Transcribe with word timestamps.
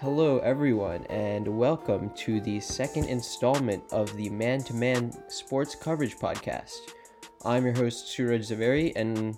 Hello, 0.00 0.38
everyone, 0.38 1.04
and 1.06 1.58
welcome 1.58 2.10
to 2.10 2.40
the 2.40 2.60
second 2.60 3.06
installment 3.06 3.82
of 3.90 4.16
the 4.16 4.30
Man 4.30 4.60
to 4.60 4.72
Man 4.72 5.10
Sports 5.28 5.74
Coverage 5.74 6.14
Podcast. 6.14 6.92
I'm 7.44 7.64
your 7.64 7.74
host, 7.74 8.06
Suraj 8.06 8.48
Zaveri, 8.48 8.92
and 8.94 9.36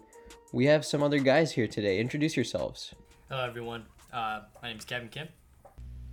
we 0.53 0.67
have 0.67 0.85
some 0.85 1.03
other 1.03 1.19
guys 1.19 1.51
here 1.51 1.67
today. 1.67 1.99
Introduce 1.99 2.37
yourselves. 2.37 2.95
Hello, 3.31 3.43
everyone. 3.43 3.87
Uh, 4.13 4.41
my 4.63 4.69
name 4.69 4.77
is 4.77 4.85
Kevin 4.85 5.09
Kim. 5.09 5.29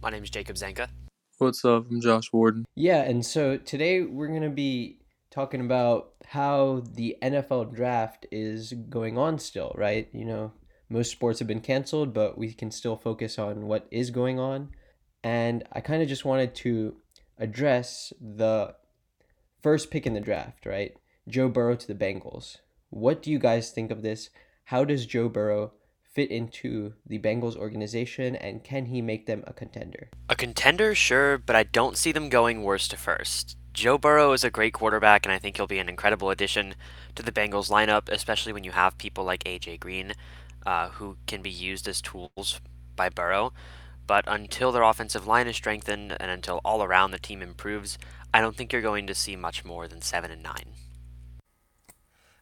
My 0.01 0.11
name 0.11 0.23
is 0.23 0.29
Jacob 0.29 0.55
Zanka. 0.55 0.87
What's 1.39 1.65
up? 1.65 1.87
I'm 1.91 1.99
Josh 1.99 2.31
Warden. 2.31 2.63
Yeah, 2.73 3.01
and 3.01 3.25
so 3.25 3.57
today 3.57 4.03
we're 4.03 4.29
going 4.29 4.43
to 4.43 4.49
be 4.49 4.99
talking 5.29 5.59
about 5.59 6.13
how 6.25 6.83
the 6.93 7.17
NFL 7.21 7.75
draft 7.75 8.25
is 8.31 8.71
going 8.89 9.17
on 9.17 9.39
still, 9.39 9.73
right? 9.75 10.07
You 10.13 10.23
know, 10.23 10.53
most 10.89 11.11
sports 11.11 11.39
have 11.39 11.47
been 11.47 11.61
canceled, 11.61 12.13
but 12.13 12.37
we 12.37 12.53
can 12.53 12.71
still 12.71 12.95
focus 12.95 13.37
on 13.37 13.67
what 13.67 13.87
is 13.91 14.09
going 14.09 14.39
on. 14.39 14.69
And 15.23 15.63
I 15.73 15.81
kind 15.81 16.01
of 16.01 16.07
just 16.07 16.25
wanted 16.25 16.55
to 16.55 16.95
address 17.37 18.13
the 18.21 18.75
first 19.61 19.91
pick 19.91 20.05
in 20.05 20.13
the 20.13 20.19
draft, 20.19 20.65
right? 20.65 20.95
Joe 21.27 21.49
Burrow 21.49 21.75
to 21.75 21.87
the 21.87 21.95
Bengals. 21.95 22.57
What 22.89 23.21
do 23.21 23.31
you 23.31 23.39
guys 23.39 23.71
think 23.71 23.91
of 23.91 24.01
this? 24.01 24.29
How 24.65 24.85
does 24.85 25.05
Joe 25.05 25.27
Burrow 25.27 25.73
fit 26.13 26.31
into 26.31 26.93
the 27.05 27.19
Bengals 27.19 27.55
organization 27.55 28.35
and 28.35 28.63
can 28.63 28.85
he 28.85 29.01
make 29.01 29.25
them 29.25 29.43
a 29.45 29.53
contender? 29.53 30.09
A 30.29 30.35
contender, 30.35 30.95
sure, 30.95 31.37
but 31.37 31.55
I 31.55 31.63
don't 31.63 31.97
see 31.97 32.11
them 32.11 32.29
going 32.29 32.63
worst 32.63 32.91
to 32.91 32.97
first. 32.97 33.57
Joe 33.73 33.99
Burrow 33.99 34.31
is 34.31 34.43
a 34.43 34.49
great 34.49 34.73
quarterback, 34.73 35.23
and 35.23 35.31
I 35.31 35.37
think 35.37 35.55
he'll 35.55 35.67
be 35.67 35.77
an 35.77 35.87
incredible 35.87 36.31
addition 36.31 36.73
to 37.13 37.21
the 37.21 37.31
Bengals 37.31 37.69
lineup, 37.69 38.09
especially 38.09 38.51
when 38.51 38.63
you 38.63 38.71
have 38.71 38.97
people 38.97 39.23
like 39.23 39.43
AJ 39.43 39.79
Green, 39.79 40.13
uh, 40.65 40.89
who 40.89 41.17
can 41.27 41.41
be 41.41 41.49
used 41.49 41.87
as 41.87 42.01
tools 42.01 42.59
by 42.95 43.09
Burrow. 43.09 43.53
But 44.05 44.23
until 44.27 44.71
their 44.71 44.83
offensive 44.83 45.27
line 45.27 45.47
is 45.47 45.55
strengthened 45.57 46.15
and 46.19 46.31
until 46.31 46.61
all 46.63 46.81
around 46.81 47.11
the 47.11 47.19
team 47.19 47.41
improves, 47.41 47.97
I 48.33 48.41
don't 48.41 48.55
think 48.55 48.71
you're 48.71 48.81
going 48.81 49.07
to 49.07 49.15
see 49.15 49.35
much 49.35 49.65
more 49.65 49.87
than 49.87 50.01
seven 50.01 50.31
and 50.31 50.41
nine. 50.41 50.73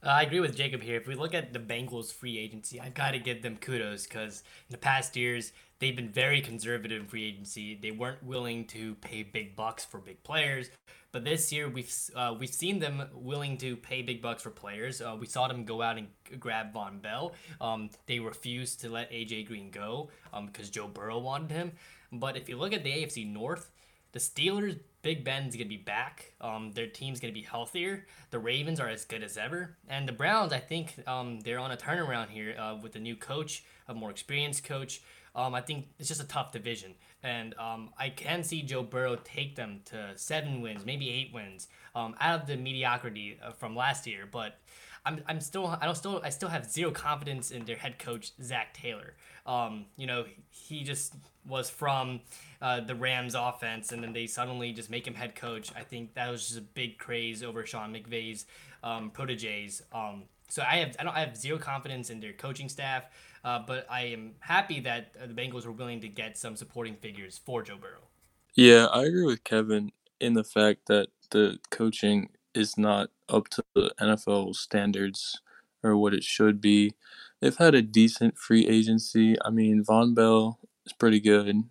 Uh, 0.06 0.10
I 0.10 0.22
agree 0.22 0.40
with 0.40 0.56
Jacob 0.56 0.84
here. 0.84 0.98
If 0.98 1.08
we 1.08 1.16
look 1.16 1.34
at 1.34 1.52
the 1.52 1.60
Bengals 1.60 2.14
free 2.14 2.38
agency, 2.38 2.80
I've 2.80 2.94
got 2.94 3.12
to 3.12 3.20
give 3.20 3.42
them 3.42 3.58
kudos 3.58 4.06
because 4.06 4.44
in 4.70 4.74
the 4.74 4.78
past 4.78 5.16
years, 5.16 5.52
they've 5.80 5.96
been 5.96 6.10
very 6.10 6.42
conservative 6.42 7.02
in 7.02 7.08
free 7.08 7.26
agency. 7.28 7.78
They 7.82 7.92
weren't 7.92 8.24
willing 8.24 8.66
to 8.68 8.96
pay 8.96 9.24
big 9.24 9.56
bucks 9.56 9.84
for 9.86 10.00
big 10.00 10.24
players. 10.24 10.70
But 11.12 11.24
this 11.24 11.52
year, 11.54 11.70
we've 11.70 11.94
uh, 12.14 12.36
we've 12.38 12.54
seen 12.54 12.80
them 12.80 13.02
willing 13.14 13.58
to 13.60 13.78
pay 13.78 14.02
big 14.02 14.22
bucks 14.22 14.44
for 14.44 14.50
players. 14.50 15.02
Uh, 15.02 15.16
we 15.18 15.28
saw 15.28 15.48
them 15.48 15.64
go 15.64 15.82
out 15.82 15.98
and 15.98 16.08
grab 16.40 16.74
Vonn 16.74 17.02
Bell. 17.02 17.34
Um, 17.62 17.90
they 18.06 18.20
refused 18.20 18.82
to 18.82 18.90
let 18.90 19.12
AJ 19.12 19.48
Green 19.48 19.72
go 19.72 20.10
because 20.48 20.68
um, 20.68 20.72
Joe 20.72 20.88
Burrow 20.88 21.20
wanted 21.20 21.52
him. 21.52 21.72
But 22.12 22.36
if 22.36 22.50
you 22.50 22.58
look 22.58 22.74
at 22.74 22.84
the 22.84 22.92
AFC 22.92 23.32
North, 23.32 23.72
the 24.12 24.20
Steelers, 24.20 24.80
Big 25.04 25.24
Ben's 25.24 25.56
gonna 25.56 25.70
be 25.70 25.78
back. 25.78 26.34
Um, 26.42 26.72
their 26.72 26.88
team's 26.88 27.20
gonna 27.20 27.32
be 27.32 27.44
healthier. 27.44 28.08
The 28.32 28.40
Ravens 28.40 28.80
are 28.80 28.90
as 28.90 29.06
good 29.06 29.24
as 29.24 29.38
ever, 29.38 29.78
and 29.88 30.08
the 30.08 30.14
Browns, 30.14 30.52
I 30.52 30.60
think, 30.60 30.96
um, 31.08 31.40
they're 31.42 31.60
on 31.60 31.72
a 31.72 31.78
turnaround 31.78 32.30
here 32.30 32.56
uh, 32.58 32.76
with 32.82 32.96
a 32.96 33.00
new 33.00 33.16
coach, 33.16 33.64
a 33.88 33.94
more 33.94 34.10
experienced 34.10 34.64
coach. 34.64 35.02
Um, 35.36 35.54
I 35.54 35.62
think 35.62 35.88
it's 36.00 36.08
just 36.08 36.22
a 36.22 36.28
tough 36.28 36.52
division, 36.52 36.94
and 37.24 37.54
um, 37.60 37.90
I 37.98 38.10
can 38.10 38.44
see 38.44 38.62
Joe 38.62 38.84
Burrow 38.84 39.18
take 39.24 39.56
them 39.56 39.82
to 39.86 40.14
seven 40.16 40.62
wins, 40.62 40.86
maybe 40.86 41.10
eight 41.10 41.34
wins, 41.34 41.68
um, 41.94 42.16
out 42.22 42.42
of 42.42 42.48
the 42.48 42.56
mediocrity 42.56 43.38
uh, 43.44 43.52
from 43.52 43.76
last 43.76 44.08
year. 44.08 44.28
But 44.32 44.58
I'm, 45.06 45.22
I'm 45.28 45.40
still 45.40 45.78
I 45.80 45.86
don't 45.86 45.96
still 45.96 46.22
I 46.24 46.30
still 46.30 46.50
have 46.50 46.70
zero 46.70 46.92
confidence 46.92 47.52
in 47.52 47.66
their 47.66 47.76
head 47.76 48.00
coach 48.00 48.32
Zac 48.42 48.74
Taylor. 48.74 49.14
Um, 49.46 49.86
you 49.98 50.08
know 50.08 50.26
he 50.50 50.84
just 50.84 51.14
was 51.48 51.70
from 51.70 52.22
uh, 52.62 52.80
the 52.80 52.96
Rams 52.96 53.36
offense, 53.36 53.92
and 53.92 54.04
then 54.04 54.14
they 54.14 54.26
suddenly 54.26 54.74
just 54.74 54.90
make 54.90 55.06
him 55.06 55.14
head 55.14 55.36
coach. 55.36 55.72
I 55.76 55.82
think 55.82 56.16
that 56.16 56.30
was 56.32 56.48
just 56.48 56.60
a 56.60 56.64
big 56.64 56.98
craze 56.98 57.44
over 57.44 57.66
Sean 57.66 57.94
McVay's 57.94 58.46
um, 58.84 59.12
proteges. 59.12 59.84
Um, 59.92 60.24
so 60.50 60.64
I 60.64 60.78
have 60.78 60.96
I 61.00 61.04
don't 61.04 61.16
I 61.16 61.20
have 61.20 61.38
zero 61.38 61.60
confidence 61.60 62.10
in 62.10 62.20
their 62.20 62.34
coaching 62.34 62.70
staff, 62.70 63.06
uh, 63.46 63.60
but 63.66 63.86
I 63.90 64.06
am 64.06 64.32
happy 64.40 64.80
that 64.82 65.12
uh, 65.22 65.28
the 65.28 65.34
Bengals 65.34 65.66
were 65.66 65.72
willing 65.72 66.02
to 66.02 66.08
get 66.08 66.36
some 66.36 66.56
supporting 66.56 66.96
figures 66.96 67.40
for 67.46 67.62
Joe 67.62 67.78
Burrow. 67.80 68.10
Yeah, 68.56 68.88
I 68.88 69.04
agree 69.04 69.26
with 69.26 69.44
Kevin 69.44 69.92
in 70.20 70.34
the 70.34 70.44
fact 70.44 70.88
that 70.88 71.10
the 71.30 71.60
coaching 71.70 72.30
is 72.56 72.76
not 72.76 73.12
up 73.30 73.50
to 73.50 73.64
the 73.76 73.94
NFL 74.02 74.56
standards 74.56 75.42
or 75.84 75.96
what 75.96 76.14
it 76.14 76.24
should 76.24 76.60
be. 76.60 76.94
They've 77.40 77.56
had 77.56 77.76
a 77.76 77.84
decent 77.84 78.40
free 78.40 78.68
agency. 78.68 79.36
I 79.46 79.52
mean, 79.52 79.84
Vonn 79.84 80.16
Bell 80.16 80.58
is 80.88 80.94
pretty 80.94 81.20
good, 81.20 81.64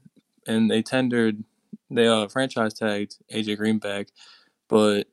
and 0.47 0.71
they 0.71 0.81
tendered, 0.81 1.43
they 1.91 2.06
uh, 2.06 2.29
franchise 2.29 2.75
tagged 2.75 3.17
AJ 3.33 3.56
Green 3.56 3.79
back, 3.79 4.09
but 4.69 5.09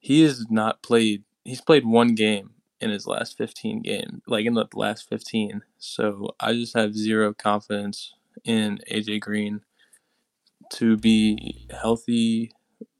he 0.00 0.22
has 0.22 0.46
not 0.48 0.82
played. 0.82 1.24
He's 1.44 1.60
played 1.60 1.84
one 1.84 2.14
game 2.14 2.52
in 2.80 2.90
his 2.90 3.06
last 3.06 3.36
15 3.38 3.82
games, 3.82 4.22
like 4.26 4.46
in 4.46 4.54
the 4.54 4.66
last 4.74 5.08
15. 5.08 5.62
So 5.78 6.34
I 6.40 6.52
just 6.52 6.76
have 6.76 6.94
zero 6.94 7.32
confidence 7.32 8.14
in 8.44 8.80
AJ 8.90 9.20
Green 9.20 9.60
to 10.72 10.96
be 10.96 11.66
healthy 11.70 12.52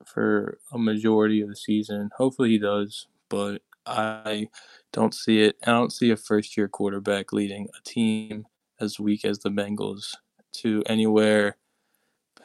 for 0.04 0.58
a 0.72 0.78
majority 0.78 1.40
of 1.40 1.48
the 1.48 1.56
season. 1.56 2.10
Hopefully 2.16 2.50
he 2.50 2.58
does, 2.58 3.06
but 3.28 3.62
I 3.84 4.48
don't 4.92 5.14
see 5.14 5.42
it. 5.42 5.56
I 5.66 5.70
don't 5.72 5.92
see 5.92 6.10
a 6.10 6.16
first 6.16 6.56
year 6.56 6.68
quarterback 6.68 7.32
leading 7.32 7.68
a 7.78 7.82
team 7.84 8.46
as 8.80 9.00
weak 9.00 9.24
as 9.24 9.40
the 9.40 9.50
Bengals 9.50 10.14
to 10.54 10.82
anywhere 10.86 11.56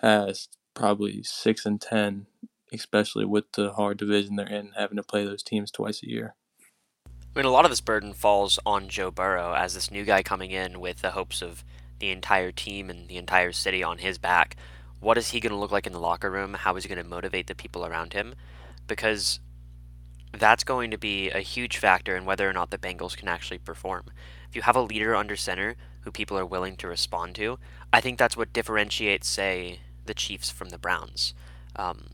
past 0.02 0.58
probably 0.74 1.24
6 1.24 1.66
and 1.66 1.80
10, 1.80 2.26
especially 2.74 3.26
with 3.26 3.46
the 3.54 3.72
hard 3.74 3.98
division 3.98 4.36
they're 4.36 4.48
in, 4.48 4.72
having 4.78 4.98
to 4.98 5.04
play 5.04 5.26
those 5.26 5.44
teams 5.44 5.72
twice 5.72 6.04
a 6.04 6.10
year. 6.10 6.36
I 7.34 7.40
mean, 7.40 7.46
a 7.46 7.52
lot 7.52 7.66
of 7.66 7.72
this 7.72 7.82
burden 7.82 8.14
falls 8.14 8.60
on 8.66 8.90
Joe 8.90 9.12
Burrow 9.12 9.54
as 9.54 9.74
this 9.74 9.90
new 9.90 10.04
guy 10.04 10.22
coming 10.22 10.52
in 10.52 10.80
with 10.80 11.02
the 11.02 11.12
hopes 11.12 11.42
of 11.42 11.64
the 12.00 12.12
entire 12.12 12.52
team 12.52 12.90
and 12.90 13.08
the 13.08 13.18
entire 13.18 13.52
city 13.52 13.84
on 13.84 14.00
his 14.00 14.18
back 14.18 14.58
what 15.02 15.18
is 15.18 15.30
he 15.30 15.40
going 15.40 15.52
to 15.52 15.58
look 15.58 15.72
like 15.72 15.88
in 15.88 15.94
the 15.94 16.00
locker 16.00 16.32
room? 16.32 16.54
How 16.54 16.76
is 16.76 16.84
he 16.84 16.90
going 16.90 17.04
to 17.04 17.10
motivate 17.10 17.48
the 17.48 17.56
people 17.56 17.86
around 17.86 18.14
him? 18.14 18.36
Because 18.88 19.40
that's 20.32 20.64
going 20.64 20.92
to 20.92 20.98
be 20.98 21.30
a 21.32 21.40
huge 21.40 21.78
factor 21.78 22.16
in 22.16 22.24
whether 22.24 22.48
or 22.48 22.54
not 22.54 22.70
the 22.70 22.78
Bengals 22.78 23.18
can 23.18 23.28
actually 23.28 23.58
perform. 23.58 24.06
If 24.48 24.56
you 24.56 24.62
have 24.62 24.76
a 24.76 24.82
leader 24.82 25.16
under 25.16 25.36
center 25.36 25.76
who 26.02 26.12
people 26.12 26.38
are 26.38 26.46
willing 26.46 26.76
to 26.78 26.88
respond 26.88 27.36
to, 27.36 27.58
I 27.92 28.00
think 28.00 28.18
that's 28.18 28.38
what 28.38 28.54
differentiates, 28.54 29.28
say, 29.28 29.80
the 30.06 30.14
Chiefs 30.14 30.52
from 30.52 30.70
the 30.70 30.78
Browns. 30.78 31.34
Um, 31.76 32.12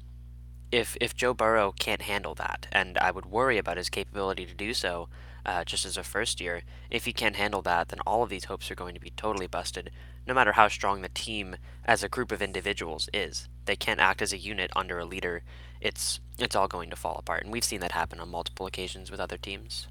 if 0.71 0.97
if 0.99 1.15
Joe 1.15 1.33
Burrow 1.33 1.73
can't 1.77 2.01
handle 2.03 2.35
that, 2.35 2.67
and 2.71 2.97
I 2.97 3.11
would 3.11 3.25
worry 3.25 3.57
about 3.57 3.77
his 3.77 3.89
capability 3.89 4.45
to 4.45 4.53
do 4.53 4.73
so, 4.73 5.09
uh, 5.45 5.63
just 5.63 5.85
as 5.85 5.97
a 5.97 6.03
first 6.03 6.41
year, 6.41 6.63
if 6.89 7.05
he 7.05 7.13
can't 7.13 7.35
handle 7.37 7.61
that, 7.63 7.89
then 7.89 7.99
all 8.05 8.23
of 8.23 8.29
these 8.29 8.45
hopes 8.45 8.69
are 8.69 8.75
going 8.75 8.93
to 8.93 8.99
be 8.99 9.11
totally 9.11 9.47
busted 9.47 9.91
no 10.27 10.33
matter 10.33 10.51
how 10.51 10.67
strong 10.67 11.01
the 11.01 11.09
team 11.09 11.55
as 11.85 12.03
a 12.03 12.09
group 12.09 12.31
of 12.31 12.41
individuals 12.41 13.09
is. 13.13 13.47
They 13.65 13.77
can't 13.77 14.01
act 14.01 14.21
as 14.21 14.33
a 14.33 14.37
unit 14.37 14.71
under 14.75 14.99
a 14.99 15.05
leader. 15.05 15.43
It's 15.79 16.19
it's 16.37 16.55
all 16.55 16.67
going 16.67 16.89
to 16.89 16.95
fall 16.95 17.15
apart, 17.17 17.43
and 17.43 17.53
we've 17.53 17.63
seen 17.63 17.79
that 17.79 17.93
happen 17.93 18.19
on 18.19 18.29
multiple 18.29 18.65
occasions 18.65 19.09
with 19.09 19.19
other 19.19 19.37
teams. 19.37 19.87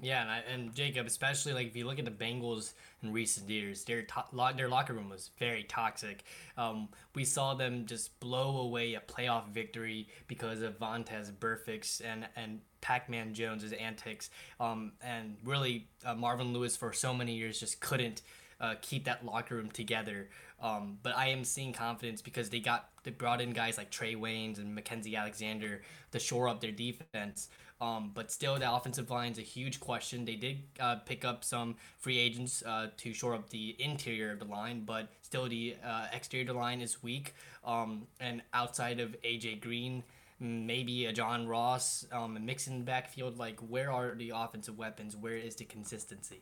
Yeah, 0.00 0.22
and, 0.22 0.30
I, 0.30 0.38
and 0.52 0.74
Jacob, 0.74 1.06
especially 1.06 1.52
like 1.52 1.68
if 1.68 1.76
you 1.76 1.86
look 1.86 2.00
at 2.00 2.04
the 2.04 2.10
Bengals 2.10 2.72
in 3.02 3.12
recent 3.12 3.48
years, 3.48 3.84
their 3.84 4.02
to- 4.02 4.52
their 4.56 4.68
locker 4.68 4.92
room 4.92 5.08
was 5.08 5.30
very 5.38 5.62
toxic. 5.62 6.24
Um, 6.56 6.88
we 7.14 7.24
saw 7.24 7.54
them 7.54 7.86
just 7.86 8.18
blow 8.18 8.58
away 8.58 8.94
a 8.94 9.00
playoff 9.00 9.48
victory 9.50 10.08
because 10.26 10.62
of 10.62 10.78
Vontaze 10.80 11.30
Burfict's 11.38 12.00
and 12.00 12.26
and 12.34 12.60
Pac-Man 12.80 13.34
Jones's 13.34 13.72
antics. 13.72 14.30
Um, 14.58 14.92
and 15.00 15.36
really, 15.44 15.86
uh, 16.04 16.14
Marvin 16.14 16.52
Lewis 16.52 16.76
for 16.76 16.92
so 16.92 17.14
many 17.14 17.34
years 17.34 17.60
just 17.60 17.80
couldn't 17.80 18.22
uh, 18.60 18.74
keep 18.82 19.04
that 19.04 19.24
locker 19.24 19.54
room 19.54 19.70
together. 19.70 20.28
Um, 20.60 20.98
but 21.02 21.16
I 21.16 21.28
am 21.28 21.44
seeing 21.44 21.72
confidence 21.72 22.20
because 22.22 22.50
they 22.50 22.60
got 22.60 22.88
they 23.04 23.10
brought 23.10 23.40
in 23.40 23.52
guys 23.52 23.78
like 23.78 23.90
Trae 23.90 24.16
Waynes 24.16 24.58
and 24.58 24.76
Mackensie 24.76 25.16
Alexander 25.16 25.82
to 26.12 26.18
shore 26.18 26.48
up 26.48 26.60
their 26.60 26.72
defense. 26.72 27.48
Um, 27.84 28.12
but 28.14 28.32
still, 28.32 28.58
the 28.58 28.72
offensive 28.72 29.10
line 29.10 29.32
is 29.32 29.38
a 29.38 29.42
huge 29.42 29.78
question. 29.78 30.24
They 30.24 30.36
did 30.36 30.62
uh, 30.80 30.96
pick 30.96 31.22
up 31.22 31.44
some 31.44 31.76
free 31.98 32.18
agents 32.18 32.62
uh, 32.64 32.88
to 32.96 33.12
shore 33.12 33.34
up 33.34 33.50
the 33.50 33.76
interior 33.78 34.32
of 34.32 34.38
the 34.38 34.46
line, 34.46 34.84
but 34.86 35.08
still, 35.20 35.48
the 35.48 35.76
uh, 35.84 36.06
exterior 36.10 36.54
line 36.54 36.80
is 36.80 37.02
weak. 37.02 37.34
Um, 37.62 38.06
and 38.20 38.40
outside 38.54 39.00
of 39.00 39.20
AJ 39.22 39.60
Green, 39.60 40.02
maybe 40.40 41.04
a 41.04 41.12
John 41.12 41.46
Ross, 41.46 42.06
um, 42.10 42.38
mixing 42.46 42.78
the 42.78 42.84
backfield, 42.84 43.38
like 43.38 43.60
where 43.60 43.92
are 43.92 44.14
the 44.14 44.32
offensive 44.34 44.78
weapons? 44.78 45.14
Where 45.14 45.36
is 45.36 45.56
the 45.56 45.64
consistency? 45.64 46.40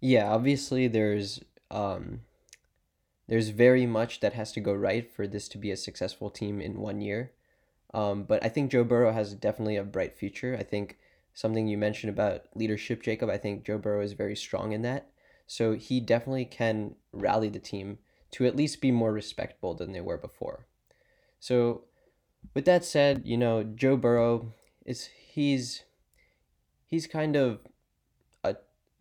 Yeah, 0.00 0.28
obviously 0.32 0.88
there's 0.88 1.40
um 1.70 2.20
there's 3.28 3.48
very 3.48 3.86
much 3.86 4.20
that 4.20 4.34
has 4.34 4.52
to 4.52 4.60
go 4.60 4.74
right 4.74 5.10
for 5.10 5.26
this 5.26 5.48
to 5.48 5.58
be 5.58 5.70
a 5.70 5.76
successful 5.76 6.30
team 6.30 6.60
in 6.60 6.80
one 6.80 7.00
year. 7.00 7.30
Um, 7.94 8.24
but 8.24 8.44
I 8.44 8.48
think 8.48 8.72
Joe 8.72 8.84
Burrow 8.84 9.12
has 9.12 9.34
definitely 9.34 9.76
a 9.76 9.84
bright 9.84 10.18
future. 10.18 10.56
I 10.58 10.64
think 10.64 10.98
something 11.32 11.68
you 11.68 11.78
mentioned 11.78 12.10
about 12.10 12.42
leadership, 12.54 13.02
Jacob, 13.02 13.30
I 13.30 13.38
think 13.38 13.64
Joe 13.64 13.78
Burrow 13.78 14.02
is 14.02 14.12
very 14.12 14.36
strong 14.36 14.72
in 14.72 14.82
that. 14.82 15.10
So 15.46 15.74
he 15.74 16.00
definitely 16.00 16.44
can 16.44 16.96
rally 17.12 17.48
the 17.48 17.58
team 17.60 17.98
to 18.32 18.46
at 18.46 18.56
least 18.56 18.80
be 18.80 18.90
more 18.90 19.12
respectable 19.12 19.74
than 19.74 19.92
they 19.92 20.00
were 20.00 20.18
before. 20.18 20.66
So, 21.38 21.84
with 22.52 22.64
that 22.64 22.84
said, 22.84 23.22
you 23.24 23.36
know, 23.36 23.62
Joe 23.62 23.96
Burrow 23.96 24.52
is 24.84 25.08
he's 25.28 25.84
he's 26.88 27.06
kind 27.06 27.36
of 27.36 27.60
a 28.42 28.56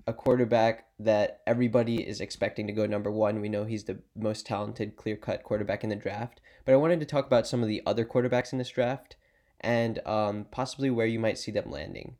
a 0.06 0.14
quarterback 0.14 0.86
that 1.00 1.42
everybody 1.48 2.08
is 2.08 2.22
expecting 2.22 2.68
to 2.68 2.74
go 2.74 2.86
number 2.86 3.10
1. 3.12 3.42
We 3.42 3.50
know 3.50 3.64
he's 3.64 3.86
the 3.86 4.00
most 4.16 4.46
talented 4.46 4.98
clear-cut 4.98 5.44
quarterback 5.44 5.84
in 5.84 5.90
the 5.90 5.96
draft, 5.96 6.42
but 6.66 6.74
I 6.74 6.78
wanted 6.78 7.00
to 7.00 7.06
talk 7.06 7.26
about 7.26 7.48
some 7.48 7.62
of 7.62 7.68
the 7.68 7.82
other 7.86 8.06
quarterbacks 8.06 8.52
in 8.52 8.60
this 8.60 8.70
draft 8.70 9.16
and 9.64 10.06
um, 10.06 10.46
possibly 10.52 10.90
where 10.90 11.06
you 11.06 11.20
might 11.20 11.38
see 11.38 11.52
them 11.52 11.72
landing. 11.72 12.16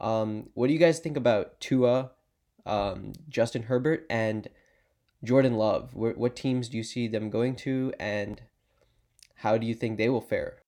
Um, 0.00 0.50
what 0.54 0.68
do 0.68 0.72
you 0.72 0.78
guys 0.78 1.00
think 1.00 1.16
about 1.16 1.60
Tua, 1.60 2.12
um, 2.66 3.12
Justin 3.28 3.64
Herbert, 3.64 4.06
and 4.08 4.48
Jordan 5.22 5.54
Love? 5.54 5.94
What, 5.94 6.16
what 6.16 6.36
teams 6.36 6.68
do 6.68 6.76
you 6.76 6.84
see 6.84 7.08
them 7.08 7.30
going 7.30 7.56
to, 7.56 7.92
and 7.98 8.42
how 9.36 9.58
do 9.58 9.66
you 9.66 9.74
think 9.74 9.98
they 9.98 10.08
will 10.08 10.20
fare? 10.20 10.58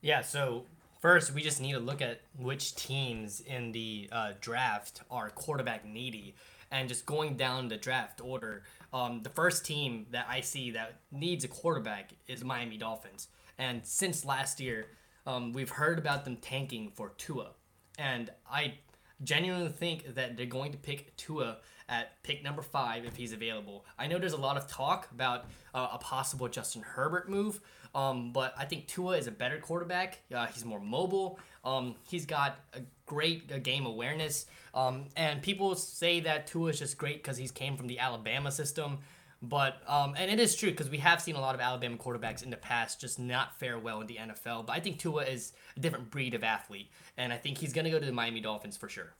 Yeah, 0.00 0.22
so 0.22 0.64
first 1.00 1.34
we 1.34 1.42
just 1.42 1.60
need 1.60 1.72
to 1.72 1.80
look 1.80 2.00
at 2.00 2.20
which 2.36 2.74
teams 2.74 3.40
in 3.40 3.72
the 3.72 4.08
uh, 4.12 4.32
draft 4.40 5.02
are 5.10 5.30
quarterback 5.30 5.84
needy, 5.84 6.34
and 6.70 6.88
just 6.88 7.06
going 7.06 7.36
down 7.36 7.68
the 7.68 7.76
draft 7.76 8.20
order. 8.22 8.62
Um, 8.92 9.22
the 9.22 9.30
first 9.30 9.66
team 9.66 10.06
that 10.10 10.26
I 10.28 10.40
see 10.40 10.70
that 10.72 11.00
needs 11.12 11.44
a 11.44 11.48
quarterback 11.48 12.12
is 12.26 12.42
Miami 12.42 12.78
Dolphins, 12.78 13.28
and 13.58 13.84
since 13.84 14.24
last 14.24 14.60
year, 14.60 14.86
um, 15.26 15.52
we've 15.52 15.70
heard 15.70 15.98
about 15.98 16.24
them 16.24 16.36
tanking 16.36 16.90
for 16.94 17.12
Tua, 17.18 17.50
and 17.98 18.30
I 18.50 18.74
genuinely 19.22 19.70
think 19.70 20.14
that 20.14 20.36
they're 20.36 20.46
going 20.46 20.72
to 20.72 20.78
pick 20.78 21.16
Tua 21.16 21.58
at 21.88 22.22
pick 22.22 22.42
number 22.44 22.62
five 22.62 23.04
if 23.04 23.16
he's 23.16 23.32
available. 23.32 23.84
I 23.98 24.06
know 24.06 24.18
there's 24.18 24.34
a 24.34 24.36
lot 24.36 24.56
of 24.56 24.68
talk 24.68 25.08
about 25.10 25.46
uh, 25.74 25.88
a 25.92 25.98
possible 25.98 26.48
Justin 26.48 26.82
Herbert 26.82 27.28
move, 27.28 27.60
um, 27.94 28.32
but 28.32 28.54
I 28.56 28.64
think 28.64 28.86
Tua 28.86 29.16
is 29.16 29.26
a 29.26 29.30
better 29.30 29.58
quarterback. 29.58 30.20
Uh, 30.34 30.46
he's 30.46 30.64
more 30.64 30.80
mobile. 30.80 31.38
Um, 31.64 31.94
he's 32.08 32.26
got 32.26 32.58
a 32.74 32.80
great 33.06 33.50
uh, 33.52 33.58
game 33.58 33.86
awareness. 33.86 34.46
Um, 34.74 35.06
and 35.16 35.42
people 35.42 35.74
say 35.74 36.20
that 36.20 36.46
Tua 36.46 36.70
is 36.70 36.78
just 36.78 36.98
great 36.98 37.22
because 37.22 37.36
he's 37.36 37.50
came 37.50 37.76
from 37.76 37.86
the 37.86 37.98
Alabama 37.98 38.50
system. 38.52 38.98
But 39.40 39.82
um, 39.86 40.14
and 40.16 40.30
it 40.30 40.40
is 40.40 40.56
true 40.56 40.70
because 40.70 40.90
we 40.90 40.98
have 40.98 41.22
seen 41.22 41.36
a 41.36 41.40
lot 41.40 41.54
of 41.54 41.60
Alabama 41.60 41.96
quarterbacks 41.96 42.42
in 42.42 42.50
the 42.50 42.56
past 42.56 43.00
just 43.00 43.18
not 43.20 43.56
fare 43.58 43.78
well 43.78 44.00
in 44.00 44.08
the 44.08 44.16
NFL. 44.16 44.66
But 44.66 44.72
I 44.72 44.80
think 44.80 44.98
Tua 44.98 45.24
is 45.24 45.52
a 45.76 45.80
different 45.80 46.10
breed 46.10 46.34
of 46.34 46.42
athlete, 46.42 46.90
and 47.16 47.32
I 47.32 47.36
think 47.36 47.58
he's 47.58 47.72
gonna 47.72 47.90
go 47.90 48.00
to 48.00 48.06
the 48.06 48.12
Miami 48.12 48.40
Dolphins 48.40 48.76
for 48.76 48.88
sure. 48.88 49.14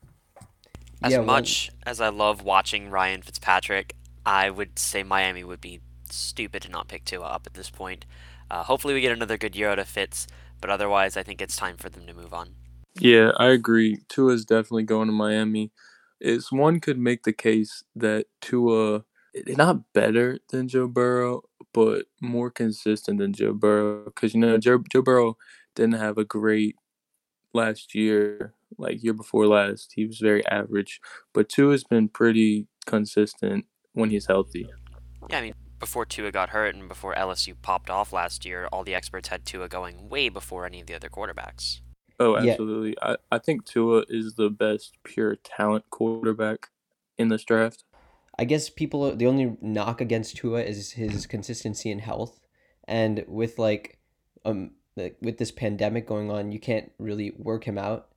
As 1.03 1.13
Yeah, 1.13 1.19
well- 1.19 1.27
much 1.27 1.71
as 1.87 2.01
I 2.01 2.09
love 2.09 2.43
watching 2.43 2.91
Ryan 2.91 3.23
Fitzpatrick, 3.23 3.95
I 4.27 4.51
would 4.51 4.79
say 4.79 5.05
Miami 5.05 5.45
would 5.45 5.61
be 5.61 5.81
stupid 6.11 6.63
to 6.63 6.69
not 6.69 6.89
pick 6.89 7.05
Tua 7.05 7.25
up 7.25 7.47
at 7.47 7.55
this 7.55 7.71
point. 7.71 8.05
Uh, 8.51 8.63
hopefully, 8.63 8.95
we 8.95 9.01
get 9.01 9.13
another 9.13 9.37
good 9.37 9.55
year 9.55 9.71
out 9.71 9.79
of 9.79 9.89
Fitz, 9.89 10.27
but 10.61 10.71
otherwise, 10.71 11.17
I 11.17 11.23
think 11.23 11.41
it's 11.41 11.57
time 11.57 11.77
for 11.77 11.89
them 11.89 12.07
to 12.07 12.15
move 12.15 12.33
on. 12.33 12.55
Yeah, 12.99 13.33
I 13.37 13.47
agree. 13.49 13.99
Tua 14.09 14.33
is 14.33 14.45
definitely 14.45 14.85
going 14.85 15.07
to 15.07 15.13
Miami. 15.13 15.73
Is 16.21 16.51
one 16.51 16.81
could 16.81 16.99
make 16.99 17.23
the 17.23 17.33
case 17.33 17.85
that 17.95 18.27
Tua 18.41 19.05
is 19.35 19.57
not 19.57 19.93
better 19.93 20.39
than 20.51 20.69
Joe 20.69 20.89
Burrow, 20.89 21.43
but 21.73 22.07
more 22.21 22.51
consistent 22.51 23.19
than 23.19 23.33
Joe 23.33 23.53
Burrow. 23.53 24.05
Because 24.07 24.35
you 24.35 24.41
know 24.41 24.59
Joe, 24.59 24.83
Joe 24.91 25.03
Burrow 25.03 25.37
didn't 25.77 25.95
have 25.95 26.19
a 26.19 26.25
great 26.25 26.77
last 27.55 27.95
year, 27.95 28.55
like 28.79 29.03
year 29.03 29.15
before 29.15 29.47
last. 29.47 29.93
He 29.95 30.07
was 30.07 30.19
very 30.19 30.45
average, 30.47 31.01
but 31.33 31.49
Tua's 31.49 31.85
been 31.85 32.09
pretty 32.09 32.67
consistent 32.87 33.67
when 33.93 34.11
he's 34.11 34.27
healthy. 34.27 34.69
Yeah, 35.31 35.39
I 35.39 35.41
mean, 35.43 35.55
before 35.79 36.05
Tua 36.05 36.31
got 36.33 36.51
hurt 36.51 36.75
and 36.75 36.89
before 36.89 37.15
LSU 37.15 37.55
popped 37.61 37.91
off 37.91 38.13
last 38.13 38.45
year, 38.45 38.69
all 38.73 38.85
the 38.85 38.95
experts 38.95 39.29
had 39.29 39.45
Tua 39.45 39.69
going 39.69 40.09
way 40.09 40.29
before 40.29 40.67
any 40.67 40.81
of 40.81 40.87
the 40.87 40.95
other 40.95 41.09
quarterbacks. 41.09 41.81
Oh, 42.21 42.37
Yeah. 42.39 42.53
absolutely. 42.53 42.97
I, 43.01 43.17
I 43.31 43.39
think 43.39 43.65
Tua 43.65 44.05
is 44.09 44.35
the 44.35 44.51
best 44.51 44.97
pure 45.05 45.37
talent 45.37 45.85
quarterback 45.91 46.69
in 47.17 47.29
this 47.29 47.45
draft. 47.45 47.85
I 48.39 48.45
guess 48.45 48.71
people 48.71 49.17
the 49.17 49.27
only 49.27 49.57
knock 49.61 50.01
against 50.01 50.37
Tua 50.37 50.63
is 50.63 50.93
his 50.93 51.27
consistency 51.27 51.91
in 51.91 51.99
health, 51.99 52.39
and 52.87 53.25
with 53.27 53.59
like 53.59 53.99
um 54.45 54.73
like 54.97 55.17
with 55.21 55.39
this 55.39 55.51
pandemic 55.51 56.07
going 56.07 56.31
on, 56.31 56.53
you 56.53 56.61
can't 56.61 56.93
really 56.99 57.33
work 57.37 57.65
him 57.65 57.79
out 57.79 58.09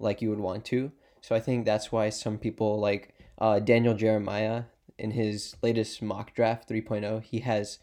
like 0.00 0.20
you 0.20 0.30
would 0.30 0.40
want 0.40 0.64
to. 0.66 0.90
So 1.20 1.34
I 1.36 1.40
think 1.40 1.64
that's 1.64 1.92
why 1.92 2.08
some 2.10 2.38
people 2.38 2.80
like 2.80 3.14
uh, 3.38 3.60
Daniel 3.60 3.94
Jeremiah 3.94 4.64
in 4.98 5.12
his 5.12 5.56
latest 5.62 6.02
mock 6.02 6.34
draft 6.34 6.68
3.0, 6.68 7.22
he 7.22 7.40
has 7.40 7.78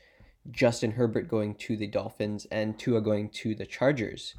Justin 0.52 0.92
Herbert 0.92 1.28
going 1.28 1.56
to 1.56 1.76
the 1.76 1.88
Dolphins 1.88 2.46
and 2.52 2.78
Tua 2.78 3.02
going 3.02 3.30
to 3.30 3.56
the 3.56 3.66
Chargers. 3.66 4.36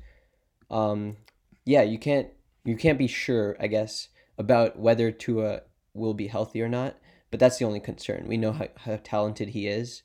Um, 0.71 1.17
yeah, 1.65 1.83
you 1.83 1.99
can't 1.99 2.29
you 2.65 2.77
can't 2.77 2.99
be 2.99 3.07
sure, 3.07 3.57
I 3.61 3.69
guess, 3.69 4.09
about 4.39 4.79
whether 4.79 5.11
Tua 5.11 5.63
will 5.95 6.15
be 6.15 6.27
healthy 6.27 6.61
or 6.61 6.69
not 6.69 6.97
but 7.31 7.41
that's 7.41 7.59
the 7.59 7.65
only 7.65 7.81
concern. 7.81 8.25
We 8.27 8.37
know 8.37 8.53
how, 8.53 8.69
how 8.77 8.99
talented 9.03 9.49
he 9.49 9.67
is. 9.67 10.03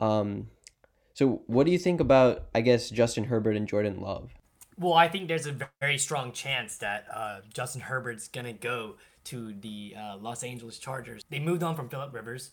Um, 0.00 0.48
so 1.14 1.42
what 1.46 1.64
do 1.64 1.72
you 1.72 1.78
think 1.78 2.00
about, 2.00 2.48
I 2.54 2.60
guess, 2.60 2.90
Justin 2.90 3.24
Herbert 3.24 3.56
and 3.56 3.68
Jordan 3.68 4.00
Love? 4.00 4.32
Well, 4.78 4.94
I 4.94 5.08
think 5.08 5.28
there's 5.28 5.46
a 5.46 5.56
very 5.80 5.98
strong 5.98 6.32
chance 6.32 6.78
that 6.78 7.06
uh, 7.12 7.40
Justin 7.52 7.82
Herbert's 7.82 8.28
gonna 8.28 8.54
go 8.54 8.96
to 9.24 9.52
the 9.54 9.94
uh, 9.98 10.16
Los 10.18 10.42
Angeles 10.42 10.78
Chargers. 10.78 11.24
They 11.30 11.38
moved 11.38 11.62
on 11.62 11.76
from 11.76 11.88
Philip 11.88 12.12
Rivers, 12.14 12.50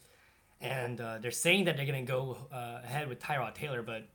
and 0.61 0.99
uh, 0.99 1.17
they're 1.19 1.31
saying 1.31 1.65
that 1.65 1.77
they're 1.77 1.85
gonna 1.85 2.03
go 2.03 2.37
uh, 2.51 2.79
ahead 2.83 3.07
with 3.09 3.19
Tyrod 3.19 3.55
Taylor, 3.55 3.81
but 3.81 4.07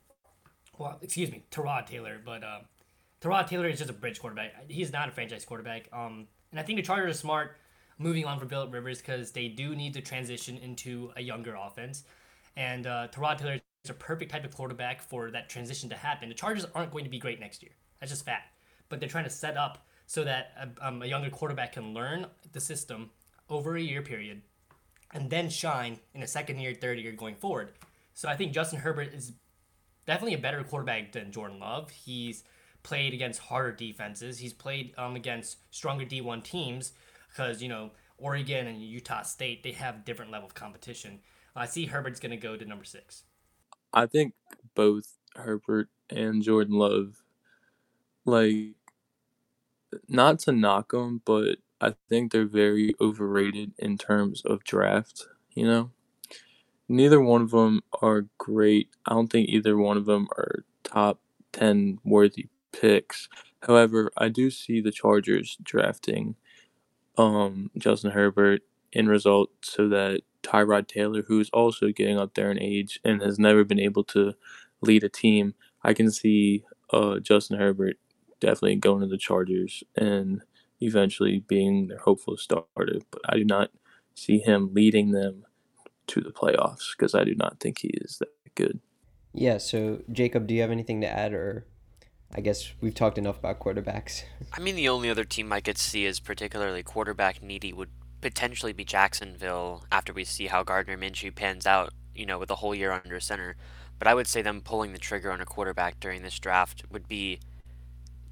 well, 0.79 0.99
excuse 1.03 1.31
me, 1.31 1.45
Tyrod 1.51 1.87
Taylor, 1.87 2.21
but 2.25 2.43
uh, 2.43 2.61
Tyrod 3.21 3.47
Taylor 3.47 3.69
is 3.69 3.79
just 3.79 3.91
a 3.91 3.95
bridge 3.95 4.21
quarterback. 4.21 4.53
He's 4.69 4.93
not 4.93 5.09
a 5.09 5.13
franchise 5.13 5.45
quarterback. 5.45 5.89
Um, 5.93 6.27
and 6.51 6.59
I 6.59 6.63
think 6.63 6.79
the 6.79 6.83
Chargers 6.83 7.17
are 7.17 7.19
smart 7.19 7.57
moving 7.99 8.25
on 8.25 8.39
from 8.39 8.49
Philip 8.49 8.73
Rivers 8.73 9.01
because 9.01 9.31
they 9.31 9.49
do 9.49 9.77
need 9.77 9.95
to 9.95 10.01
transition 10.01 10.57
into 10.59 11.13
a 11.17 11.23
younger 11.23 11.55
offense, 11.55 12.05
and 12.57 12.87
uh, 12.87 13.09
Tyrod 13.09 13.39
Taylor 13.39 13.61
is 13.85 13.91
a 13.91 13.95
perfect 13.95 14.31
type 14.31 14.45
of 14.45 14.55
quarterback 14.55 15.03
for 15.03 15.31
that 15.31 15.49
transition 15.49 15.89
to 15.91 15.97
happen. 15.97 16.29
The 16.29 16.35
Chargers 16.35 16.67
aren't 16.75 16.91
going 16.91 17.05
to 17.05 17.11
be 17.11 17.19
great 17.19 17.41
next 17.41 17.63
year. 17.63 17.73
That's 18.01 18.13
just 18.13 18.25
fact. 18.25 18.55
But 18.89 19.01
they're 19.01 19.09
trying 19.09 19.25
to 19.25 19.31
set 19.31 19.57
up 19.57 19.87
so 20.13 20.25
that 20.25 20.53
a, 20.61 20.87
um, 20.87 21.01
a 21.01 21.07
younger 21.07 21.31
quarterback 21.31 21.73
can 21.73 21.95
learn 21.95 22.27
the 22.53 22.61
system 22.61 23.09
over 23.49 23.77
a 23.77 23.81
year 23.81 24.03
period 24.03 24.43
and 25.15 25.31
then 25.31 25.49
shine 25.49 26.01
in 26.13 26.23
a 26.23 26.27
second 26.27 26.59
year, 26.59 26.75
third 26.75 26.99
year 26.99 27.13
going 27.13 27.35
forward. 27.35 27.71
So 28.13 28.29
I 28.29 28.37
think 28.37 28.53
Justin 28.53 28.81
Herbert 28.81 29.15
is 29.15 29.33
definitely 30.07 30.35
a 30.35 30.39
better 30.39 30.63
quarterback 30.65 31.13
than 31.13 31.33
Jordan 31.33 31.59
Love. 31.61 31.89
He's 31.89 32.45
played 32.83 33.15
against 33.15 33.41
harder 33.41 33.73
defenses. 33.73 34.39
He's 34.39 34.53
played 34.53 34.93
um, 34.99 35.17
against 35.17 35.57
stronger 35.75 36.05
D1 36.05 36.45
teams 36.45 36.93
because, 37.31 37.63
you 37.63 37.71
know, 37.71 37.93
Oregon 38.19 38.67
and 38.67 38.83
Utah 38.83 39.23
State, 39.23 39.63
they 39.63 39.73
have 39.73 40.05
different 40.05 40.31
level 40.31 40.47
of 40.47 40.55
competition. 40.55 41.21
I 41.57 41.65
see 41.65 41.87
Herbert's 41.87 42.21
going 42.21 42.33
to 42.33 42.37
go 42.37 42.55
to 42.55 42.65
number 42.67 42.85
six. 42.85 43.23
I 43.95 44.05
think 44.05 44.35
both 44.75 45.17
Herbert 45.37 45.89
and 46.11 46.43
Jordan 46.43 46.75
Love, 46.75 47.23
like, 48.27 48.75
not 50.09 50.39
to 50.41 50.53
knock 50.53 50.93
them, 50.93 51.23
but 51.25 51.59
I 51.81 51.95
think 52.09 52.33
they're 52.33 52.47
very 52.47 52.95
overrated 53.01 53.73
in 53.79 53.99
terms 53.99 54.43
of 54.45 54.65
draft. 54.65 55.27
You 55.55 55.67
know, 55.67 55.91
neither 56.89 57.21
one 57.21 57.43
of 57.43 57.51
them 57.51 57.83
are 58.01 58.27
great. 58.39 58.89
I 59.07 59.15
don't 59.15 59.29
think 59.29 59.49
either 59.49 59.77
one 59.77 59.97
of 59.97 60.07
them 60.07 60.29
are 60.37 60.65
top 60.85 61.21
10 61.53 61.99
worthy 62.05 62.49
picks. 62.73 63.29
However, 63.63 64.11
I 64.17 64.29
do 64.29 64.51
see 64.51 64.81
the 64.81 64.91
Chargers 64.93 65.57
drafting 65.63 66.37
um, 67.17 67.71
Justin 67.79 68.13
Herbert 68.13 68.63
in 68.93 69.09
result 69.09 69.51
so 69.63 69.89
that 69.89 70.23
Tyrod 70.43 70.89
Taylor, 70.89 71.23
who's 71.23 71.51
also 71.51 71.89
getting 71.89 72.19
up 72.19 72.35
there 72.35 72.51
in 72.51 72.61
age 72.61 73.01
and 73.05 73.23
has 73.23 73.39
never 73.39 73.65
been 73.65 73.81
able 73.81 74.05
to 74.05 74.35
lead 74.81 75.05
a 75.05 75.09
team, 75.09 75.55
I 75.83 75.95
can 75.95 76.11
see 76.11 76.65
uh, 76.93 77.21
Justin 77.21 77.59
Herbert 77.59 77.97
definitely 78.43 78.77
going 78.77 79.01
to 79.01 79.07
the 79.07 79.19
Chargers 79.19 79.83
and 79.97 80.43
eventually 80.81 81.45
being 81.47 81.89
their 81.89 81.99
hopeful 81.99 82.37
starter. 82.37 83.01
But 83.11 83.23
I 83.29 83.37
do 83.37 83.45
not 83.45 83.71
see 84.15 84.39
him 84.39 84.75
leading 84.75 85.13
them 85.13 85.47
to 86.09 86.21
the 86.21 86.31
playoffs 86.31 86.97
because 86.97 87.15
I 87.15 87.25
do 87.25 87.35
not 87.35 87.61
think 87.61 87.79
he 87.79 87.89
is 87.89 88.19
that 88.19 88.29
good. 88.55 88.81
Yeah, 89.33 89.59
so 89.59 90.03
Jacob, 90.11 90.47
do 90.47 90.55
you 90.55 90.61
have 90.61 90.71
anything 90.71 91.01
to 91.01 91.09
add 91.09 91.33
or 91.33 91.67
I 92.35 92.41
guess 92.41 92.73
we've 92.81 92.95
talked 92.95 93.19
enough 93.19 93.39
about 93.39 93.61
quarterbacks. 93.61 94.23
I 94.55 94.61
mean, 94.61 94.75
the 94.75 94.89
only 94.89 95.11
other 95.11 95.25
team 95.25 95.53
I 95.53 95.61
could 95.61 95.77
see 95.77 96.07
as 96.07 96.19
particularly 96.19 96.83
quarterback 96.83 97.43
needy 97.43 97.75
would 97.75 97.91
potentially 98.23 98.73
be 98.73 98.85
Jacksonville 98.85 99.85
after 99.93 100.15
we 100.15 100.25
see 100.25 100.47
how 100.47 100.63
Gardner 100.63 100.97
Minshew 100.97 101.35
pans 101.35 101.67
out, 101.67 101.93
you 102.15 102.25
know, 102.25 102.39
with 102.39 102.51
a 102.51 102.57
whole 102.57 102.75
year 102.75 102.91
under 102.91 103.21
center. 103.21 103.57
But 103.99 104.09
I 104.09 104.15
would 104.15 104.27
say 104.27 104.41
them 104.41 104.63
pulling 104.63 104.93
the 104.93 104.99
trigger 104.99 105.31
on 105.31 105.43
a 105.43 105.47
quarterback 105.47 106.01
during 106.01 106.23
this 106.23 106.39
draft 106.39 106.85
would 106.91 107.07
be 107.07 107.41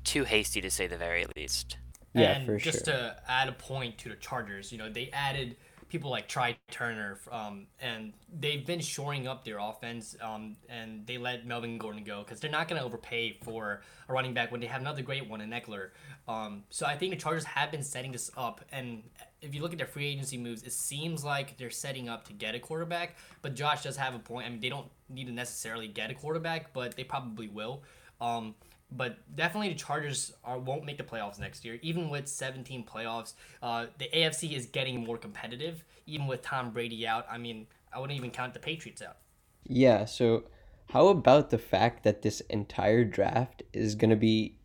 too 0.05 0.25
hasty 0.25 0.61
to 0.61 0.71
say 0.71 0.87
the 0.87 0.97
very 0.97 1.27
least. 1.37 1.77
Yeah, 2.15 2.33
and 2.33 2.47
for 2.47 2.57
just 2.57 2.85
sure. 2.85 2.95
to 2.95 3.17
add 3.29 3.49
a 3.49 3.53
point 3.53 3.99
to 3.99 4.09
the 4.09 4.17
Chargers, 4.17 4.73
you 4.73 4.79
know, 4.79 4.91
they 4.91 5.11
added 5.13 5.57
people 5.91 6.11
like 6.11 6.29
Trai 6.29 6.57
Turner, 6.71 7.19
um, 7.31 7.67
and 7.81 8.13
they've 8.39 8.65
been 8.65 8.81
shoring 8.81 9.27
up 9.27 9.45
their 9.45 9.59
offense, 9.59 10.17
um, 10.23 10.57
and 10.69 11.07
they 11.07 11.19
let 11.19 11.47
Melvin 11.47 11.79
Gordon 11.79 12.05
go 12.05 12.23
because 12.23 12.41
they're 12.41 12.51
not 12.51 12.69
going 12.69 12.81
to 12.81 12.87
overpay 12.87 13.39
for 13.43 13.83
a 14.09 14.13
running 14.13 14.33
back 14.33 14.51
when 14.53 14.61
they 14.61 14.69
have 14.69 14.81
another 14.81 15.03
great 15.03 15.29
one 15.29 15.41
in 15.41 15.51
Ekeler. 15.51 15.91
Um, 16.29 16.63
so 16.71 16.87
I 16.87 16.97
think 16.97 17.13
the 17.13 17.19
Chargers 17.19 17.45
have 17.45 17.71
been 17.73 17.83
setting 17.83 18.13
this 18.13 18.31
up, 18.37 18.65
and 18.73 19.03
if 19.43 19.55
you 19.55 19.63
look 19.63 19.73
at 19.73 19.79
their 19.79 19.87
free 19.87 20.07
agency 20.07 20.39
moves, 20.39 20.63
it 20.63 20.73
seems 20.73 21.25
like 21.25 21.57
they're 21.59 21.71
setting 21.71 22.09
up 22.09 22.25
to 22.29 22.33
get 22.33 22.55
a 22.55 22.61
quarterback. 22.61 23.17
But 23.43 23.55
Josh 23.55 23.83
does 23.83 23.97
have 23.97 24.15
a 24.15 24.19
point. 24.21 24.47
I 24.47 24.51
mean, 24.51 24.61
they 24.61 24.69
don't 24.69 24.89
need 25.09 25.27
to 25.27 25.33
necessarily 25.33 25.89
get 25.89 26.11
a 26.11 26.15
quarterback, 26.15 26.73
but 26.73 26.97
they 26.97 27.05
probably 27.05 27.49
will. 27.49 27.83
Um, 28.21 28.55
but 28.93 29.19
definitely 29.37 29.69
the 29.71 29.77
Chargers 29.77 30.33
are, 30.45 30.59
won't 30.59 30.85
make 30.85 30.99
the 30.99 31.05
playoffs 31.05 31.39
next 31.39 31.65
year. 31.65 31.79
Even 31.83 32.11
with 32.11 32.27
17 32.29 32.85
playoffs, 32.85 33.35
uh, 33.63 33.87
the 33.99 34.09
AFC 34.13 34.53
is 34.57 34.67
getting 34.67 35.05
more 35.05 35.17
competitive. 35.17 35.85
Even 36.07 36.27
with 36.27 36.43
Tom 36.43 36.71
Brady 36.71 37.07
out, 37.07 37.27
I 37.31 37.39
mean, 37.39 37.67
I 37.93 38.01
wouldn't 38.01 38.17
even 38.17 38.31
count 38.31 38.55
the 38.55 38.61
Patriots 38.61 39.03
out. 39.03 39.17
Yeah. 39.65 40.05
So, 40.05 40.45
how 40.91 41.09
about 41.09 41.51
the 41.51 41.59
fact 41.59 42.03
that 42.03 42.23
this 42.23 42.41
entire 42.43 43.05
draft 43.05 43.63
is 43.73 43.95
going 43.95 44.11
to 44.11 44.17
be 44.17 44.57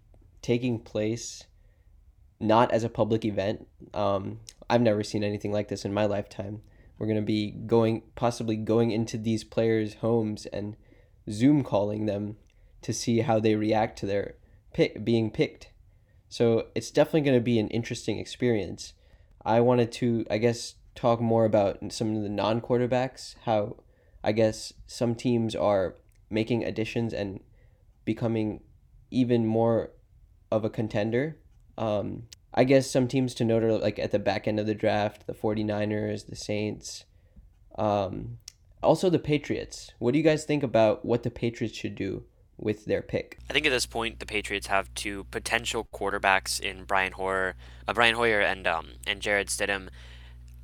taking 0.42 0.80
place 0.80 1.44
not 2.40 2.72
as 2.72 2.84
a 2.84 2.90
public 2.90 3.24
event? 3.26 3.68
Um, 3.94 4.40
I've 4.70 4.82
never 4.82 5.04
seen 5.04 5.24
anything 5.24 5.52
like 5.52 5.68
this 5.68 5.86
in 5.86 5.94
my 5.94 6.06
lifetime. 6.06 6.62
We're 6.98 7.08
going 7.08 7.18
to 7.18 7.22
be 7.22 7.52
going, 7.52 8.04
possibly 8.16 8.56
going 8.56 8.90
into 8.90 9.18
these 9.18 9.44
players' 9.44 9.96
homes 9.96 10.46
and 10.48 10.76
Zoom 11.30 11.64
calling 11.64 12.06
them 12.06 12.38
to 12.86 12.94
see 12.94 13.22
how 13.22 13.40
they 13.40 13.56
react 13.56 13.98
to 14.00 14.06
their 14.06 14.36
pick 14.74 15.04
being 15.04 15.32
picked. 15.32 15.72
So 16.30 16.68
it's 16.76 16.92
definitely 16.92 17.22
going 17.22 17.38
to 17.38 17.44
be 17.44 17.58
an 17.60 17.70
interesting 17.70 18.20
experience. 18.20 18.94
I 19.44 19.60
wanted 19.62 19.92
to, 19.94 20.26
I 20.30 20.38
guess, 20.38 20.76
talk 20.94 21.20
more 21.20 21.46
about 21.46 21.92
some 21.92 22.16
of 22.16 22.22
the 22.22 22.30
non 22.30 22.62
quarterbacks, 22.62 23.36
how 23.46 23.78
I 24.24 24.34
guess 24.34 24.72
some 24.86 25.16
teams 25.16 25.56
are 25.56 25.96
making 26.30 26.64
additions 26.64 27.12
and 27.12 27.40
becoming 28.06 28.62
even 29.10 29.48
more 29.48 29.92
of 30.52 30.64
a 30.64 30.70
contender. 30.70 31.38
Um, 31.78 32.24
I 32.54 32.66
guess 32.66 32.90
some 32.90 33.08
teams 33.08 33.34
to 33.36 33.46
note 33.46 33.64
are 33.64 33.78
like 33.78 33.98
at 33.98 34.12
the 34.12 34.20
back 34.20 34.48
end 34.48 34.60
of 34.60 34.68
the 34.68 34.76
draft, 34.76 35.26
the 35.26 35.34
49ers, 35.34 36.28
the 36.28 36.36
Saints, 36.36 37.06
um, 37.78 38.38
also 38.84 39.10
the 39.10 39.20
Patriots. 39.20 39.92
What 39.98 40.12
do 40.12 40.20
you 40.20 40.24
guys 40.24 40.46
think 40.46 40.62
about 40.62 41.04
what 41.04 41.24
the 41.24 41.32
Patriots 41.32 41.76
should 41.76 41.96
do 41.96 42.24
with 42.66 42.86
their 42.86 43.04
pick. 43.04 43.38
I 43.48 43.54
think 43.54 43.68
at 43.68 43.70
this 43.70 43.86
point 43.86 44.20
the 44.20 44.26
Patriots 44.26 44.68
have 44.68 44.94
two 44.96 45.26
potential 45.26 45.88
quarterbacks 45.94 46.60
in 46.60 46.84
Brian 46.84 47.14
Hoyer, 47.14 47.56
uh, 47.88 47.94
Brian 47.94 48.16
Hoyer 48.16 48.42
and 48.42 48.66
um 48.66 48.88
and 49.06 49.22
Jarrett 49.22 49.48
Stidham. 49.48 49.88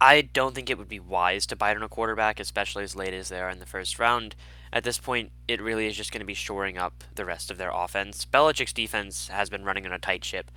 I 0.02 0.22
don't 0.22 0.56
think 0.56 0.72
it 0.72 0.80
would 0.80 0.90
be 0.90 1.00
wise 1.00 1.46
to 1.46 1.56
bite 1.56 1.78
on 1.78 1.84
a 1.84 1.88
quarterback, 1.88 2.40
especially 2.40 2.84
as 2.84 2.96
late 2.96 3.14
as 3.14 3.30
they 3.30 3.40
are 3.40 3.52
in 3.52 3.60
the 3.60 3.68
first 3.68 4.00
round. 4.00 4.36
At 4.74 4.84
this 4.84 4.98
point, 4.98 5.32
it 5.48 5.62
really 5.62 5.86
is 5.86 5.96
just 5.96 6.12
going 6.12 6.22
to 6.22 6.26
be 6.26 6.34
shoring 6.34 6.76
up 6.76 7.04
the 7.14 7.24
rest 7.24 7.52
of 7.52 7.60
their 7.60 7.70
offense. 7.72 8.26
Belichick's 8.26 8.74
defense 8.74 9.28
has 9.28 9.52
been 9.52 9.64
running 9.64 9.86
on 9.86 9.94
a 9.94 10.00
tight 10.00 10.26
ship 10.26 10.50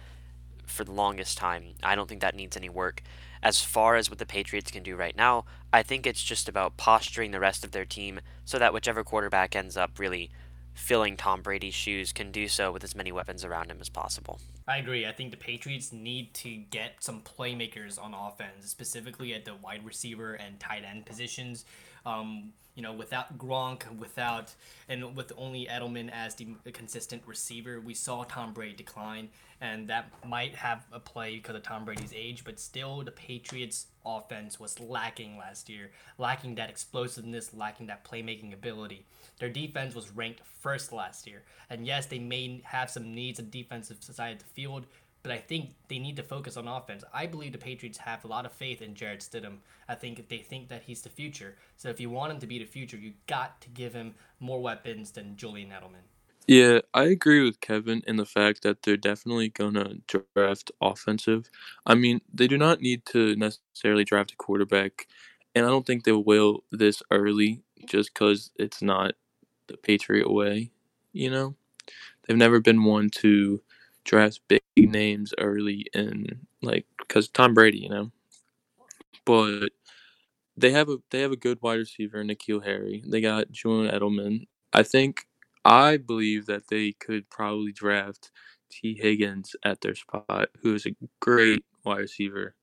for 0.64 0.84
the 0.84 0.92
longest 0.92 1.36
time. 1.36 1.74
I 1.82 1.94
don't 1.94 2.08
think 2.08 2.22
that 2.22 2.34
needs 2.34 2.56
any 2.56 2.70
work. 2.70 3.02
As 3.42 3.60
far 3.60 3.96
as 3.96 4.08
what 4.08 4.18
the 4.18 4.24
Patriots 4.24 4.70
can 4.70 4.82
do 4.82 4.96
right 4.96 5.14
now, 5.14 5.44
I 5.74 5.82
think 5.82 6.06
it's 6.06 6.24
just 6.24 6.48
about 6.48 6.78
posturing 6.78 7.32
the 7.32 7.40
rest 7.40 7.64
of 7.64 7.72
their 7.72 7.84
team 7.84 8.20
so 8.46 8.58
that 8.58 8.72
whichever 8.72 9.04
quarterback 9.04 9.54
ends 9.54 9.76
up 9.76 9.98
really 9.98 10.30
filling 10.74 11.16
Tom 11.16 11.40
Brady's 11.40 11.74
shoes 11.74 12.12
can 12.12 12.30
do 12.30 12.48
so 12.48 12.72
with 12.72 12.84
as 12.84 12.94
many 12.94 13.12
weapons 13.12 13.44
around 13.44 13.70
him 13.70 13.78
as 13.80 13.88
possible. 13.88 14.40
I 14.66 14.78
agree. 14.78 15.06
I 15.06 15.12
think 15.12 15.30
the 15.30 15.36
Patriots 15.36 15.92
need 15.92 16.34
to 16.34 16.56
get 16.56 16.96
some 17.00 17.22
playmakers 17.22 18.02
on 18.02 18.14
offense, 18.14 18.68
specifically 18.70 19.34
at 19.34 19.44
the 19.44 19.54
wide 19.54 19.84
receiver 19.84 20.34
and 20.34 20.58
tight 20.58 20.84
end 20.84 21.06
positions. 21.06 21.64
Um, 22.04 22.52
you 22.74 22.82
know, 22.82 22.92
without 22.92 23.38
Gronk, 23.38 23.82
without 23.98 24.52
and 24.88 25.16
with 25.16 25.32
only 25.36 25.66
Edelman 25.66 26.10
as 26.10 26.34
the 26.34 26.72
consistent 26.72 27.22
receiver, 27.24 27.80
we 27.80 27.94
saw 27.94 28.24
Tom 28.24 28.52
Brady 28.52 28.74
decline, 28.74 29.28
and 29.60 29.88
that 29.88 30.10
might 30.26 30.56
have 30.56 30.84
a 30.92 30.98
play 30.98 31.36
because 31.36 31.54
of 31.54 31.62
Tom 31.62 31.84
Brady's 31.84 32.12
age. 32.14 32.42
But 32.44 32.58
still, 32.58 33.02
the 33.02 33.12
Patriots' 33.12 33.86
offense 34.04 34.58
was 34.58 34.80
lacking 34.80 35.38
last 35.38 35.68
year, 35.68 35.92
lacking 36.18 36.56
that 36.56 36.68
explosiveness, 36.68 37.54
lacking 37.54 37.86
that 37.86 38.04
playmaking 38.04 38.52
ability. 38.52 39.06
Their 39.38 39.48
defense 39.48 39.94
was 39.94 40.10
ranked 40.10 40.42
first 40.60 40.92
last 40.92 41.26
year, 41.26 41.42
and 41.70 41.86
yes, 41.86 42.06
they 42.06 42.18
may 42.18 42.62
have 42.64 42.90
some 42.90 43.14
needs 43.14 43.38
of 43.38 43.50
defensive 43.50 44.02
side 44.02 44.34
of 44.34 44.38
the 44.38 44.44
field, 44.44 44.86
but 45.22 45.32
I 45.32 45.38
think 45.38 45.70
they 45.88 45.98
need 45.98 46.16
to 46.16 46.22
focus 46.22 46.56
on 46.56 46.68
offense. 46.68 47.02
I 47.12 47.26
believe 47.26 47.52
the 47.52 47.58
Patriots 47.58 47.98
have 47.98 48.24
a 48.24 48.28
lot 48.28 48.44
of 48.44 48.52
faith 48.52 48.82
in 48.82 48.94
Jarrett 48.94 49.20
Stidham. 49.20 49.56
I 49.88 49.94
think 49.94 50.28
they 50.28 50.38
think 50.38 50.68
that 50.68 50.82
he's 50.82 51.00
the 51.00 51.08
future. 51.08 51.56
So 51.78 51.88
if 51.88 51.98
you 51.98 52.10
want 52.10 52.32
him 52.32 52.40
to 52.40 52.46
be 52.46 52.58
the 52.58 52.66
future, 52.66 52.98
you 52.98 53.14
got 53.26 53.60
to 53.62 53.70
give 53.70 53.94
him 53.94 54.14
more 54.38 54.60
weapons 54.60 55.10
than 55.12 55.36
Julian 55.36 55.70
Edelman. 55.70 56.04
Yeah, 56.46 56.80
I 56.92 57.04
agree 57.04 57.42
with 57.42 57.62
Kevin 57.62 58.02
in 58.06 58.16
the 58.16 58.26
fact 58.26 58.62
that 58.64 58.82
they're 58.82 58.98
definitely 58.98 59.48
going 59.48 59.74
to 59.74 60.02
draft 60.34 60.70
offensive. 60.82 61.48
I 61.86 61.94
mean, 61.94 62.20
they 62.32 62.46
do 62.46 62.58
not 62.58 62.82
need 62.82 63.06
to 63.06 63.34
necessarily 63.34 64.04
draft 64.04 64.32
a 64.32 64.36
quarterback, 64.36 65.06
and 65.54 65.64
I 65.64 65.70
don't 65.70 65.86
think 65.86 66.04
they 66.04 66.12
will 66.12 66.64
this 66.70 67.02
early 67.10 67.62
just 67.86 68.12
because 68.12 68.50
it's 68.56 68.82
not 68.82 69.14
the 69.68 69.76
Patriot 69.76 70.30
way, 70.30 70.70
you 71.12 71.30
know? 71.30 71.54
They've 72.26 72.36
never 72.36 72.60
been 72.60 72.84
one 72.84 73.10
to 73.16 73.60
draft 74.04 74.40
big 74.48 74.62
names 74.76 75.34
early 75.38 75.86
in 75.94 76.46
like 76.62 76.86
because 76.98 77.28
Tom 77.28 77.54
Brady, 77.54 77.78
you 77.78 77.88
know. 77.88 78.12
But 79.24 79.70
they 80.56 80.70
have 80.70 80.88
a 80.88 80.98
they 81.10 81.20
have 81.20 81.32
a 81.32 81.36
good 81.36 81.58
wide 81.62 81.78
receiver, 81.78 82.22
N'Keal 82.24 82.64
Harry. 82.64 83.02
They 83.06 83.20
got 83.20 83.52
Julian 83.52 83.92
Edelman. 83.92 84.46
I 84.72 84.82
think 84.82 85.26
I 85.64 85.96
believe 85.96 86.46
that 86.46 86.68
they 86.68 86.92
could 86.92 87.28
probably 87.30 87.72
draft 87.72 88.30
Tee 88.70 88.98
Higgins 89.00 89.56
at 89.64 89.80
their 89.80 89.94
spot, 89.94 90.48
who 90.62 90.74
is 90.74 90.86
a 90.86 90.96
great 91.20 91.64
wide 91.84 92.00
receiver 92.00 92.54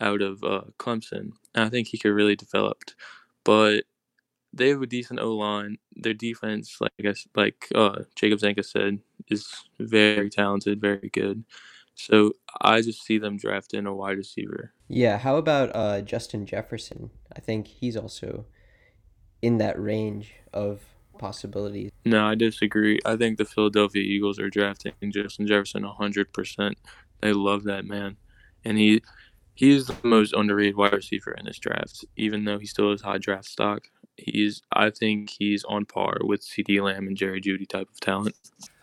out 0.00 0.22
of 0.22 0.42
uh, 0.44 0.62
Clemson. 0.78 1.32
And 1.54 1.64
I 1.64 1.68
think 1.68 1.88
he 1.88 1.98
could 1.98 2.12
really 2.12 2.36
develop. 2.36 2.82
But 3.44 3.84
they 4.54 4.68
have 4.68 4.82
a 4.82 4.86
decent 4.86 5.20
O 5.20 5.36
line. 5.36 5.78
Their 5.96 6.14
defense, 6.14 6.76
like 6.80 6.92
I 6.98 7.02
guess, 7.02 7.26
like 7.34 7.66
uh, 7.74 8.00
Jacob 8.14 8.38
Zanka 8.38 8.64
said, 8.64 9.00
is 9.28 9.46
very 9.78 10.30
talented, 10.30 10.80
very 10.80 11.10
good. 11.12 11.44
So 11.94 12.32
I 12.60 12.80
just 12.80 13.04
see 13.04 13.18
them 13.18 13.36
drafting 13.36 13.86
a 13.86 13.94
wide 13.94 14.16
receiver. 14.16 14.72
Yeah, 14.88 15.18
how 15.18 15.36
about 15.36 15.70
uh, 15.74 16.00
Justin 16.00 16.46
Jefferson? 16.46 17.10
I 17.36 17.40
think 17.40 17.66
he's 17.66 17.96
also 17.96 18.46
in 19.42 19.58
that 19.58 19.80
range 19.80 20.34
of 20.52 20.80
possibilities. 21.18 21.90
No, 22.04 22.26
I 22.26 22.34
disagree. 22.34 22.98
I 23.04 23.16
think 23.16 23.38
the 23.38 23.44
Philadelphia 23.44 24.02
Eagles 24.02 24.38
are 24.38 24.50
drafting 24.50 24.92
Justin 25.10 25.46
Jefferson 25.46 25.84
100%. 25.84 26.74
They 27.20 27.32
love 27.32 27.64
that 27.64 27.84
man. 27.84 28.16
And 28.64 28.78
he 28.78 29.02
he 29.54 29.70
is 29.70 29.86
the 29.86 29.96
most 30.02 30.32
underrated 30.32 30.76
wide 30.76 30.92
receiver 30.92 31.32
in 31.32 31.46
this 31.46 31.58
draft, 31.58 32.04
even 32.16 32.44
though 32.44 32.58
he 32.58 32.66
still 32.66 32.90
has 32.90 33.02
high 33.02 33.18
draft 33.18 33.46
stock. 33.46 33.88
He's 34.16 34.62
I 34.72 34.90
think 34.90 35.30
he's 35.30 35.64
on 35.64 35.86
par 35.86 36.18
with 36.22 36.42
CeeDee 36.42 36.82
Lamb 36.82 37.06
and 37.06 37.16
Jerry 37.16 37.40
Jeudy 37.40 37.68
type 37.68 37.88
of 37.90 38.00
talent. 38.00 38.36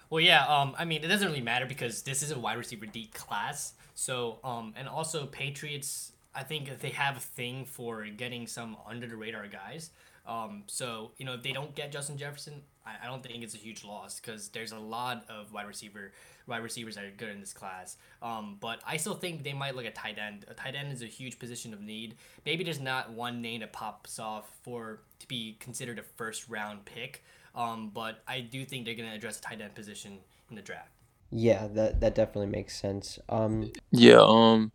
Well, 0.10 0.22
yeah. 0.22 0.46
Um, 0.46 0.76
I 0.78 0.84
mean, 0.84 1.04
it 1.04 1.08
doesn't 1.08 1.28
really 1.28 1.42
matter 1.42 1.66
because 1.66 2.02
this 2.02 2.22
is 2.22 2.32
a 2.32 2.40
wide 2.40 2.58
receiver 2.58 2.86
deep 2.86 3.14
class. 3.14 3.74
So, 3.96 4.40
um, 4.44 4.74
and 4.76 4.88
also 4.88 5.26
Patriots. 5.26 6.12
I 6.34 6.44
think 6.44 6.80
they 6.80 6.90
have 6.92 7.18
a 7.18 7.20
thing 7.20 7.66
for 7.66 8.06
getting 8.06 8.48
some 8.48 8.78
under 8.88 9.06
the 9.06 9.18
radar 9.18 9.48
guys. 9.48 9.92
Um, 10.26 10.64
so 10.68 11.12
you 11.18 11.26
know, 11.26 11.34
if 11.34 11.44
they 11.44 11.52
don't 11.52 11.76
get 11.76 11.92
Justin 11.92 12.18
Jefferson, 12.18 12.62
I, 12.86 13.06
I 13.06 13.08
don't 13.08 13.24
think 13.24 13.44
it's 13.44 13.56
a 13.56 13.58
huge 13.58 13.84
loss 13.84 14.20
because 14.20 14.50
there's 14.50 14.72
a 14.72 14.80
lot 14.80 15.26
of 15.30 15.52
wide 15.54 15.68
receiver 15.68 16.12
wide 16.48 16.64
receivers 16.64 16.96
that 16.96 17.04
are 17.04 17.12
good 17.12 17.30
in 17.30 17.40
this 17.40 17.54
class. 17.54 17.98
Um, 18.22 18.58
but 18.60 18.82
I 18.86 18.98
still 18.98 19.14
think 19.14 19.44
they 19.44 19.54
might 19.54 19.76
look 19.76 19.86
at 19.86 19.96
tight 19.96 20.18
end. 20.18 20.46
A 20.48 20.54
tight 20.54 20.76
end 20.76 20.92
is 20.92 21.02
a 21.02 21.08
huge 21.08 21.40
position 21.40 21.74
of 21.74 21.82
need. 21.82 22.16
Maybe 22.46 22.64
there's 22.64 22.80
not 22.80 23.12
one 23.12 23.42
name 23.42 23.62
that 23.62 23.74
pops 23.74 24.20
off 24.20 24.50
for 24.64 25.02
to 25.20 25.28
be 25.28 25.58
considered 25.60 26.00
a 26.00 26.04
first 26.04 26.50
round 26.50 26.86
pick. 26.86 27.24
Um, 27.54 27.92
but 27.94 28.24
I 28.28 28.42
do 28.42 28.66
think 28.66 28.86
they're 28.86 28.96
gonna 28.96 29.14
address 29.14 29.40
a 29.40 29.42
tight 29.42 29.62
end 29.62 29.76
position 29.76 30.20
in 30.50 30.56
the 30.56 30.62
draft. 30.62 30.90
Yeah, 31.32 31.68
that 31.74 32.02
that 32.02 32.16
definitely 32.16 32.48
makes 32.48 32.80
sense. 32.80 33.20
Um, 33.30 33.72
yeah. 33.92 34.20
Um, 34.20 34.72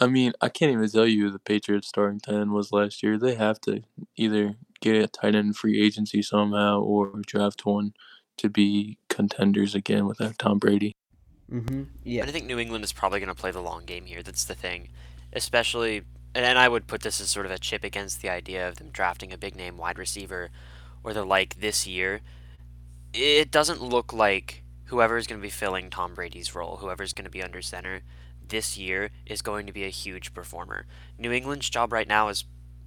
I 0.00 0.06
mean, 0.06 0.32
I 0.40 0.48
can't 0.48 0.72
even 0.72 0.88
tell 0.88 1.06
you 1.06 1.24
who 1.24 1.30
the 1.30 1.38
Patriots 1.38 1.88
starting 1.88 2.20
ten 2.20 2.52
was 2.52 2.72
last 2.72 3.02
year. 3.02 3.18
They 3.18 3.34
have 3.34 3.60
to 3.62 3.82
either 4.16 4.56
get 4.80 5.02
a 5.02 5.08
tight 5.08 5.34
end 5.34 5.56
free 5.56 5.80
agency 5.80 6.22
somehow 6.22 6.80
or 6.80 7.22
draft 7.26 7.64
one 7.64 7.92
to 8.38 8.48
be 8.48 8.98
contenders 9.08 9.74
again 9.74 10.06
without 10.06 10.38
Tom 10.38 10.58
Brady. 10.58 10.96
Mm-hmm. 11.50 11.82
Yeah. 12.04 12.24
I 12.24 12.30
think 12.30 12.46
New 12.46 12.58
England 12.58 12.84
is 12.84 12.92
probably 12.92 13.20
going 13.20 13.28
to 13.28 13.34
play 13.34 13.50
the 13.50 13.60
long 13.60 13.84
game 13.84 14.06
here. 14.06 14.22
That's 14.22 14.44
the 14.44 14.54
thing. 14.54 14.88
Especially, 15.32 16.02
and 16.34 16.58
I 16.58 16.68
would 16.68 16.86
put 16.86 17.02
this 17.02 17.20
as 17.20 17.28
sort 17.30 17.46
of 17.46 17.52
a 17.52 17.58
chip 17.58 17.84
against 17.84 18.22
the 18.22 18.30
idea 18.30 18.68
of 18.68 18.76
them 18.76 18.90
drafting 18.90 19.32
a 19.32 19.38
big 19.38 19.56
name 19.56 19.76
wide 19.76 19.98
receiver 19.98 20.50
or 21.02 21.12
the 21.12 21.24
like 21.24 21.60
this 21.60 21.86
year. 21.86 22.20
It 23.12 23.50
doesn't 23.50 23.82
look 23.82 24.12
like 24.12 24.62
whoever 24.86 25.16
is 25.16 25.26
going 25.26 25.40
to 25.40 25.46
be 25.46 25.50
filling 25.50 25.90
Tom 25.90 26.14
Brady's 26.14 26.54
role, 26.54 26.76
whoever 26.76 27.02
is 27.02 27.12
going 27.12 27.24
to 27.24 27.30
be 27.30 27.42
under 27.42 27.62
center 27.62 28.02
this 28.48 28.78
year, 28.78 29.10
is 29.26 29.42
going 29.42 29.66
to 29.66 29.72
be 29.72 29.84
a 29.84 29.88
huge 29.88 30.32
performer. 30.32 30.86
New 31.18 31.32
England's 31.32 31.68
job 31.68 31.92
right 31.92 32.08
now 32.08 32.28
is 32.28 32.44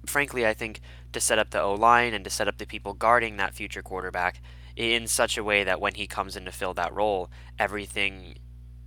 frankly, 0.08 0.46
I 0.46 0.54
think 0.54 0.80
to 1.12 1.20
set 1.20 1.38
up 1.38 1.50
the 1.50 1.60
O 1.60 1.74
line 1.74 2.14
and 2.14 2.24
to 2.24 2.30
set 2.30 2.48
up 2.48 2.58
the 2.58 2.66
people 2.66 2.94
guarding 2.94 3.36
that 3.36 3.54
future 3.54 3.82
quarterback 3.82 4.40
in 4.76 5.06
such 5.06 5.38
a 5.38 5.44
way 5.44 5.64
that 5.64 5.80
when 5.80 5.94
he 5.94 6.06
comes 6.06 6.36
in 6.36 6.44
to 6.44 6.52
fill 6.52 6.74
that 6.74 6.92
role, 6.92 7.30
everything 7.58 8.34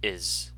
is 0.03 0.51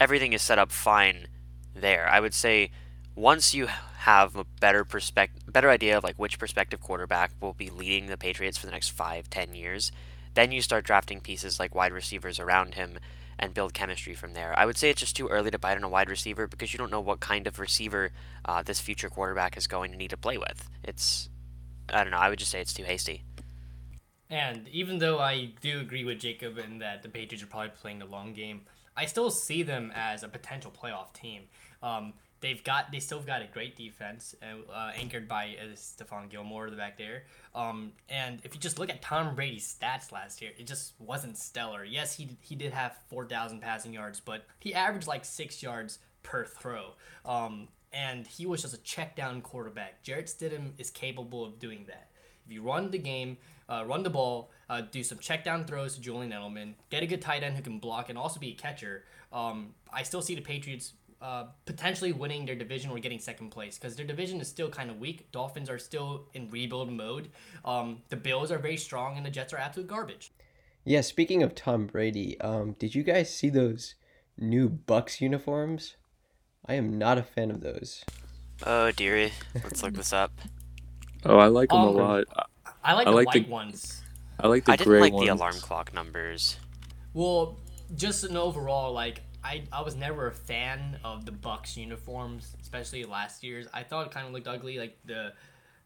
everything 0.00 0.32
is 0.32 0.42
set 0.42 0.58
up 0.58 0.72
fine 0.72 1.26
there. 1.74 2.08
I 2.08 2.20
would 2.20 2.34
say 2.34 2.70
once 3.14 3.52
you 3.52 3.66
have 3.66 4.36
a 4.36 4.44
better 4.60 4.84
perspective, 4.84 5.52
better 5.52 5.70
idea 5.70 5.98
of 5.98 6.04
like 6.04 6.16
which 6.16 6.38
prospective 6.38 6.80
quarterback 6.80 7.32
will 7.40 7.52
be 7.52 7.68
leading 7.68 8.06
the 8.06 8.16
Patriots 8.16 8.56
for 8.56 8.66
the 8.66 8.72
next 8.72 8.90
five, 8.90 9.28
ten 9.28 9.54
years, 9.54 9.90
then 10.34 10.52
you 10.52 10.62
start 10.62 10.84
drafting 10.84 11.20
pieces 11.20 11.58
like 11.58 11.74
wide 11.74 11.92
receivers 11.92 12.38
around 12.38 12.74
him 12.74 12.98
and 13.38 13.54
build 13.54 13.74
chemistry 13.74 14.14
from 14.14 14.34
there. 14.34 14.52
I 14.58 14.66
would 14.66 14.76
say 14.76 14.90
it's 14.90 15.00
just 15.00 15.16
too 15.16 15.28
early 15.28 15.50
to 15.50 15.58
bite 15.58 15.76
on 15.76 15.84
a 15.84 15.88
wide 15.88 16.10
receiver 16.10 16.46
because 16.46 16.72
you 16.72 16.78
don't 16.78 16.90
know 16.90 17.00
what 17.00 17.20
kind 17.20 17.46
of 17.46 17.58
receiver 17.58 18.10
uh, 18.44 18.62
this 18.62 18.80
future 18.80 19.08
quarterback 19.08 19.56
is 19.56 19.66
going 19.66 19.92
to 19.92 19.96
need 19.96 20.10
to 20.10 20.16
play 20.16 20.38
with. 20.38 20.68
It's, 20.84 21.28
I 21.92 22.02
don't 22.02 22.10
know. 22.10 22.18
I 22.18 22.28
would 22.28 22.38
just 22.38 22.50
say 22.50 22.60
it's 22.60 22.74
too 22.74 22.84
hasty. 22.84 23.24
And 24.30 24.68
even 24.68 24.98
though 24.98 25.18
I 25.18 25.52
do 25.60 25.80
agree 25.80 26.04
with 26.04 26.20
Jacob 26.20 26.58
in 26.58 26.78
that 26.80 27.02
the 27.02 27.08
Patriots 27.08 27.42
are 27.42 27.46
probably 27.46 27.70
playing 27.80 28.00
the 28.00 28.06
long 28.06 28.34
game, 28.34 28.62
I 28.96 29.06
still 29.06 29.30
see 29.30 29.62
them 29.62 29.92
as 29.94 30.22
a 30.22 30.28
potential 30.28 30.70
playoff 30.70 31.12
team. 31.12 31.42
Um, 31.82 32.14
they've 32.40 32.62
got 32.64 32.90
they 32.92 33.00
still 33.00 33.20
got 33.20 33.42
a 33.42 33.46
great 33.46 33.76
defense 33.76 34.34
uh, 34.42 34.90
anchored 34.96 35.28
by 35.28 35.56
uh, 35.60 35.74
Stephon 35.74 36.28
Gilmore 36.28 36.70
the 36.70 36.76
back 36.76 36.98
there. 36.98 37.24
Um, 37.54 37.92
and 38.08 38.40
if 38.44 38.54
you 38.54 38.60
just 38.60 38.78
look 38.78 38.90
at 38.90 39.02
Tom 39.02 39.34
Brady's 39.34 39.76
stats 39.80 40.12
last 40.12 40.40
year, 40.40 40.52
it 40.58 40.66
just 40.66 40.92
wasn't 40.98 41.36
stellar. 41.36 41.84
Yes, 41.84 42.16
he 42.16 42.28
he 42.40 42.54
did 42.54 42.72
have 42.72 42.96
four 43.08 43.26
thousand 43.26 43.60
passing 43.60 43.92
yards, 43.92 44.20
but 44.20 44.44
he 44.60 44.74
averaged 44.74 45.06
like 45.06 45.24
six 45.24 45.62
yards 45.62 45.98
per 46.22 46.44
throw. 46.44 46.92
Um, 47.24 47.68
and 47.92 48.26
he 48.26 48.44
was 48.46 48.62
just 48.62 48.74
a 48.74 48.82
check 48.82 49.16
down 49.16 49.40
quarterback. 49.40 50.02
Jarrett 50.02 50.26
Stidham 50.26 50.72
is 50.78 50.90
capable 50.90 51.44
of 51.44 51.58
doing 51.58 51.84
that. 51.88 52.10
If 52.44 52.52
you 52.52 52.62
run 52.62 52.90
the 52.90 52.98
game, 52.98 53.38
uh, 53.68 53.84
run 53.86 54.02
the 54.02 54.10
ball, 54.10 54.50
uh, 54.68 54.82
do 54.82 55.02
some 55.02 55.18
check 55.18 55.44
down 55.44 55.64
throws 55.64 55.94
to 55.94 56.00
Julian 56.00 56.32
Edelman, 56.32 56.74
get 56.90 57.02
a 57.02 57.06
good 57.06 57.22
tight 57.22 57.42
end 57.42 57.56
who 57.56 57.62
can 57.62 57.78
block 57.78 58.08
and 58.08 58.18
also 58.18 58.40
be 58.40 58.50
a 58.50 58.54
catcher. 58.54 59.04
Um, 59.32 59.74
I 59.92 60.02
still 60.02 60.22
see 60.22 60.34
the 60.34 60.40
Patriots 60.40 60.92
uh, 61.20 61.44
potentially 61.64 62.12
winning 62.12 62.46
their 62.46 62.54
division 62.54 62.90
or 62.90 62.98
getting 62.98 63.18
second 63.18 63.50
place 63.50 63.76
because 63.78 63.96
their 63.96 64.06
division 64.06 64.40
is 64.40 64.48
still 64.48 64.68
kind 64.70 64.88
of 64.90 64.98
weak. 64.98 65.30
Dolphins 65.32 65.68
are 65.68 65.78
still 65.78 66.28
in 66.34 66.48
rebuild 66.50 66.92
mode. 66.92 67.30
Um, 67.64 68.02
the 68.08 68.16
Bills 68.16 68.50
are 68.52 68.58
very 68.58 68.76
strong, 68.76 69.16
and 69.16 69.26
the 69.26 69.30
Jets 69.30 69.52
are 69.52 69.58
absolute 69.58 69.88
garbage. 69.88 70.30
Yeah, 70.84 71.00
speaking 71.00 71.42
of 71.42 71.54
Tom 71.54 71.86
Brady, 71.86 72.40
um, 72.40 72.76
did 72.78 72.94
you 72.94 73.02
guys 73.02 73.34
see 73.34 73.50
those 73.50 73.94
new 74.38 74.68
Bucks 74.68 75.20
uniforms? 75.20 75.96
I 76.66 76.74
am 76.74 76.96
not 76.98 77.18
a 77.18 77.22
fan 77.22 77.50
of 77.50 77.60
those. 77.60 78.04
Oh 78.64 78.90
dearie, 78.92 79.32
let's 79.54 79.82
look 79.82 79.94
this 79.94 80.12
up. 80.12 80.32
Oh, 81.24 81.38
I 81.38 81.46
like 81.46 81.68
them 81.70 81.78
Um, 81.80 81.88
a 81.88 81.90
lot. 81.90 82.24
I 82.84 82.94
like 82.94 83.06
I 83.06 83.10
the 83.10 83.16
like 83.16 83.32
the- 83.32 83.44
ones. 83.44 84.02
I 84.40 84.46
like 84.46 84.64
the 84.64 84.72
I 84.72 84.76
didn't 84.76 84.88
gray 84.92 85.00
like 85.00 85.12
ones. 85.12 85.26
the 85.26 85.32
alarm 85.34 85.54
clock 85.56 85.92
numbers. 85.92 86.58
Well, 87.12 87.58
just 87.96 88.22
an 88.24 88.36
overall, 88.36 88.92
like 88.92 89.22
I, 89.48 89.62
I 89.72 89.80
was 89.80 89.96
never 89.96 90.26
a 90.26 90.32
fan 90.32 90.98
of 91.02 91.24
the 91.24 91.32
Bucks 91.32 91.74
uniforms, 91.74 92.54
especially 92.60 93.04
last 93.04 93.42
year's. 93.42 93.66
I 93.72 93.82
thought 93.82 94.06
it 94.06 94.12
kind 94.12 94.26
of 94.26 94.32
looked 94.34 94.46
ugly, 94.46 94.78
like 94.78 94.98
the 95.06 95.32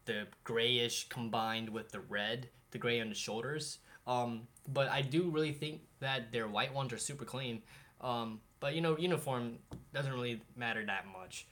the 0.05 0.27
grayish 0.43 1.07
combined 1.07 1.69
with 1.69 1.89
the 1.89 2.01
red, 2.01 2.49
the 2.71 2.77
gray 2.77 2.99
on 2.99 3.07
the 3.07 3.15
shoulders. 3.15 3.79
Um, 4.05 4.47
but 4.67 4.89
I 4.89 5.01
do 5.01 5.29
really 5.29 5.53
think 5.53 5.79
that 6.01 6.33
their 6.33 6.45
white 6.45 6.73
ones 6.73 6.91
are 6.91 6.97
super 6.97 7.23
clean. 7.23 7.61
Um, 8.01 8.41
but 8.59 8.75
you 8.75 8.81
know, 8.81 8.97
uniform 8.97 9.59
doesn't 9.93 10.11
really 10.11 10.41
matter 10.57 10.85
that 10.85 11.05
much. 11.07 11.47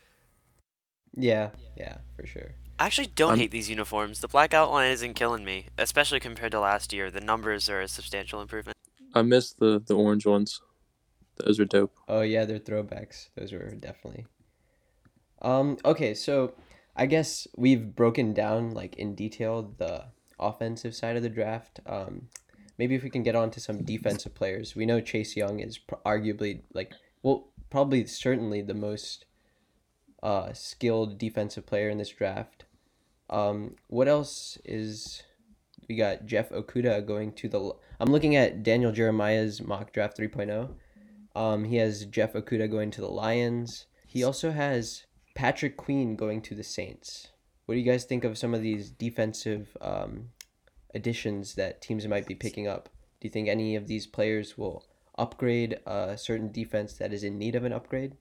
Yeah, 1.16 1.52
yeah, 1.78 2.00
for 2.18 2.26
sure. 2.28 2.52
I 2.78 2.88
actually 2.88 3.08
don't 3.08 3.32
I'm- 3.32 3.40
hate 3.40 3.52
these 3.52 3.70
uniforms. 3.70 4.20
The 4.20 4.28
black 4.28 4.54
outline 4.54 4.92
isn't 4.92 5.14
killing 5.14 5.46
me, 5.46 5.68
especially 5.78 6.20
compared 6.20 6.52
to 6.52 6.60
last 6.60 6.92
year. 6.92 7.10
The 7.10 7.22
numbers 7.22 7.70
are 7.70 7.80
a 7.80 7.88
substantial 7.88 8.42
improvement. 8.42 8.78
I 9.14 9.22
miss 9.22 9.54
the 9.54 9.82
the 9.86 9.96
orange 9.96 10.26
ones. 10.26 10.62
Those 11.46 11.60
are 11.60 11.66
dope. 11.66 11.94
Oh 12.08 12.22
yeah, 12.22 12.46
they're 12.46 12.60
throwbacks. 12.60 13.30
Those 13.36 13.52
were 13.52 13.72
definitely. 13.72 14.26
Um. 15.42 15.78
Okay, 15.84 16.14
so 16.14 16.54
I 16.96 17.06
guess 17.06 17.48
we've 17.56 17.96
broken 17.96 18.34
down 18.34 18.72
like 18.72 18.96
in 18.96 19.16
detail 19.16 19.74
the 19.78 20.06
offensive 20.40 20.96
side 20.96 21.16
of 21.16 21.24
the 21.24 21.30
draft. 21.30 21.80
Um, 21.86 22.28
maybe 22.78 22.96
if 22.96 23.04
we 23.04 23.10
can 23.10 23.24
get 23.24 23.36
on 23.36 23.52
to 23.52 23.60
some 23.60 23.84
defensive 23.84 24.36
players. 24.36 24.76
We 24.76 24.86
know 24.86 25.02
Chase 25.02 25.36
Young 25.36 25.60
is 25.60 25.78
pr- 25.78 25.96
arguably 26.06 26.62
like 26.74 26.94
well, 27.24 27.50
probably 27.70 28.06
certainly 28.06 28.62
the 28.62 28.74
most 28.74 29.26
uh 30.24 30.54
skilled 30.54 31.18
defensive 31.18 31.66
player 31.66 31.90
in 31.90 31.98
this 31.98 32.10
draft. 32.10 32.66
Um, 33.30 33.76
what 33.88 34.08
else 34.08 34.58
is 34.66 35.24
we 35.88 35.96
got 35.96 36.26
Jeff 36.26 36.50
Okudah 36.50 37.06
going 37.06 37.34
to 37.34 37.48
the 37.48 37.74
I'm 38.00 38.12
looking 38.12 38.36
at 38.36 38.64
Daniel 38.64 38.92
Jeremiah's 38.92 39.62
mock 39.62 39.94
draft 39.94 40.18
3.0. 40.18 40.70
Um, 41.36 41.66
he 41.66 41.78
has 41.78 42.06
Jeff 42.06 42.34
Okudah 42.34 42.70
going 42.70 42.92
to 42.92 43.02
the 43.02 43.08
Lions. 43.08 43.86
He 44.08 44.24
also 44.24 44.52
has 44.52 45.06
Patrick 45.36 45.78
Queen 45.78 46.16
going 46.16 46.42
to 46.44 46.56
the 46.56 46.64
Saints. 46.64 47.28
What 47.66 47.76
do 47.76 47.80
you 47.80 47.90
guys 47.90 48.04
think 48.04 48.24
of 48.24 48.38
some 48.38 48.54
of 48.54 48.62
these 48.62 48.92
defensive 48.92 49.78
um, 49.80 50.30
additions 50.94 51.56
that 51.56 51.82
teams 51.82 52.08
might 52.08 52.28
be 52.28 52.36
picking 52.36 52.68
up? 52.68 52.90
Do 53.20 53.28
you 53.28 53.32
think 53.32 53.48
any 53.48 53.76
of 53.76 53.88
these 53.88 54.08
players 54.08 54.58
will 54.58 54.86
upgrade 55.18 55.80
a 55.86 56.18
certain 56.18 56.52
defense 56.52 56.94
that 56.96 57.14
is 57.14 57.24
in 57.24 57.38
need 57.38 57.56
of 57.56 57.64
an 57.64 57.72
upgrade? 57.72 58.18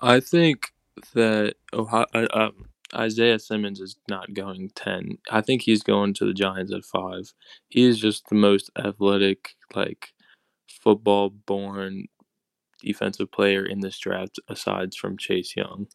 I 0.00 0.20
think 0.20 0.72
that 1.14 1.54
Ohio, 1.72 2.06
uh, 2.14 2.26
um, 2.32 2.68
Isaiah 2.94 3.38
Simmons 3.38 3.80
is 3.80 3.96
not 4.08 4.34
going 4.34 4.70
ten. 4.74 5.18
I 5.30 5.40
think 5.40 5.62
he's 5.62 5.82
going 5.82 6.14
to 6.14 6.26
the 6.26 6.34
Giants 6.34 6.72
at 6.72 6.84
five. 6.84 7.32
He 7.68 7.84
is 7.84 7.98
just 7.98 8.28
the 8.28 8.36
most 8.36 8.70
athletic, 8.78 9.56
like 9.74 10.13
football 10.84 11.30
born 11.30 12.06
defensive 12.82 13.32
player 13.32 13.64
in 13.66 13.80
this 13.80 13.98
draft, 13.98 14.38
aside 14.48 14.94
from 14.94 15.18
Chase 15.18 15.56
Young. 15.56 15.86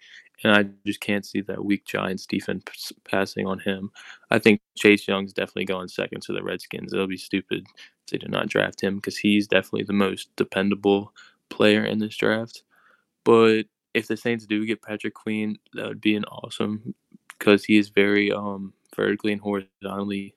And 0.43 0.54
I 0.54 0.65
just 0.86 1.02
can't 1.02 1.25
see 1.25 1.41
that 1.41 1.63
weak 1.63 1.86
Giants 1.86 2.25
defense 2.25 2.63
passing 3.10 3.45
on 3.47 3.60
him. 3.60 3.91
I 4.32 4.39
think 4.39 4.62
Chase 4.78 5.08
Young's 5.08 5.34
definitely 5.34 5.65
going 5.65 5.89
second 5.89 6.21
to 6.23 6.34
the 6.34 6.43
Redskins. 6.43 6.93
It'll 6.93 7.08
be 7.08 7.17
stupid 7.17 7.65
if 7.78 8.12
they 8.12 8.17
do 8.17 8.28
not 8.30 8.49
draft 8.49 8.82
him 8.82 8.97
because 8.97 9.17
he's 9.17 9.47
definitely 9.47 9.84
the 9.84 9.93
most 9.93 10.30
dependable 10.38 11.13
player 11.49 11.84
in 11.86 11.99
this 11.99 12.15
draft. 12.17 12.63
But 13.25 13.63
if 13.93 14.08
the 14.08 14.17
Saints 14.17 14.45
do 14.45 14.65
get 14.65 14.82
Patrick 14.82 15.13
Queen, 15.13 15.58
that 15.73 15.88
would 15.88 16.02
be 16.02 16.15
an 16.15 16.25
awesome 16.25 16.95
because 17.38 17.65
he 17.65 17.78
is 17.78 17.89
very 17.89 18.32
um 18.32 18.73
vertically 18.95 19.34
and 19.34 19.41
horizontally 19.41 20.36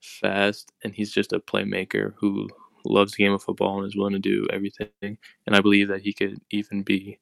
fast, 0.00 0.72
and 0.84 0.94
he's 0.94 1.12
just 1.12 1.32
a 1.32 1.40
playmaker 1.40 2.14
who 2.18 2.48
loves 2.88 3.12
the 3.12 3.24
game 3.24 3.32
of 3.32 3.42
football 3.42 3.78
and 3.78 3.86
is 3.86 3.96
willing 3.96 4.14
to 4.14 4.18
do 4.18 4.46
everything. 4.52 5.18
And 5.46 5.54
I 5.54 5.60
believe 5.60 5.88
that 5.88 6.02
he 6.02 6.12
could 6.12 6.40
even 6.50 6.82
be 6.82 7.18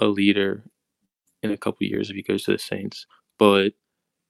a 0.00 0.06
leader 0.06 0.64
in 1.42 1.50
a 1.50 1.56
couple 1.56 1.86
years 1.86 2.10
if 2.10 2.16
he 2.16 2.22
goes 2.22 2.44
to 2.44 2.52
the 2.52 2.58
Saints. 2.58 3.06
But 3.38 3.72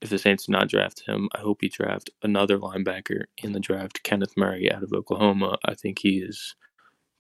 if 0.01 0.11
the 0.11 0.19
Saints 0.19 0.47
do 0.47 0.53
not 0.53 0.69
draft 0.69 1.03
him, 1.07 1.29
I 1.35 1.41
hope 1.41 1.59
he 1.61 1.69
draft 1.69 2.11
another 2.23 2.59
linebacker 2.59 3.25
in 3.43 3.53
the 3.53 3.61
draft, 3.61 4.03
Kenneth 4.03 4.37
Murray 4.37 4.71
out 4.71 4.83
of 4.83 4.93
Oklahoma. 4.93 5.59
I 5.65 5.75
think 5.75 6.01
he 6.01 6.19
is 6.19 6.55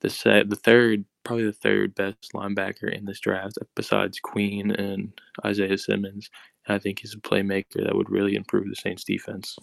the 0.00 0.44
the 0.46 0.56
third, 0.56 1.04
probably 1.24 1.44
the 1.44 1.52
third 1.52 1.94
best 1.94 2.32
linebacker 2.34 2.92
in 2.92 3.06
this 3.06 3.20
draft, 3.20 3.58
besides 3.74 4.20
Queen 4.20 4.70
and 4.72 5.12
Isaiah 5.44 5.78
Simmons. 5.78 6.30
And 6.66 6.74
I 6.74 6.78
think 6.78 7.00
he's 7.00 7.14
a 7.14 7.18
playmaker 7.18 7.84
that 7.84 7.94
would 7.94 8.10
really 8.10 8.34
improve 8.34 8.68
the 8.68 8.76
Saints' 8.76 9.04
defense. 9.04 9.56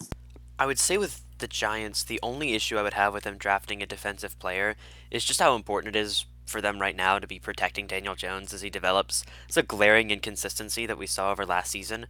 I 0.58 0.66
would 0.66 0.78
say 0.78 0.96
with 0.96 1.22
the 1.38 1.48
Giants, 1.48 2.04
the 2.04 2.20
only 2.22 2.54
issue 2.54 2.78
I 2.78 2.82
would 2.82 2.94
have 2.94 3.12
with 3.12 3.24
them 3.24 3.38
drafting 3.38 3.82
a 3.82 3.86
defensive 3.86 4.38
player 4.38 4.76
is 5.10 5.24
just 5.24 5.40
how 5.40 5.56
important 5.56 5.96
it 5.96 5.98
is 5.98 6.26
for 6.46 6.60
them 6.60 6.80
right 6.80 6.94
now 6.94 7.18
to 7.18 7.26
be 7.26 7.38
protecting 7.38 7.86
Daniel 7.86 8.14
Jones 8.14 8.52
as 8.52 8.62
he 8.62 8.70
develops. 8.70 9.24
It's 9.48 9.56
a 9.56 9.62
glaring 9.62 10.10
inconsistency 10.10 10.86
that 10.86 10.98
we 10.98 11.06
saw 11.06 11.32
over 11.32 11.44
last 11.44 11.70
season 11.70 12.06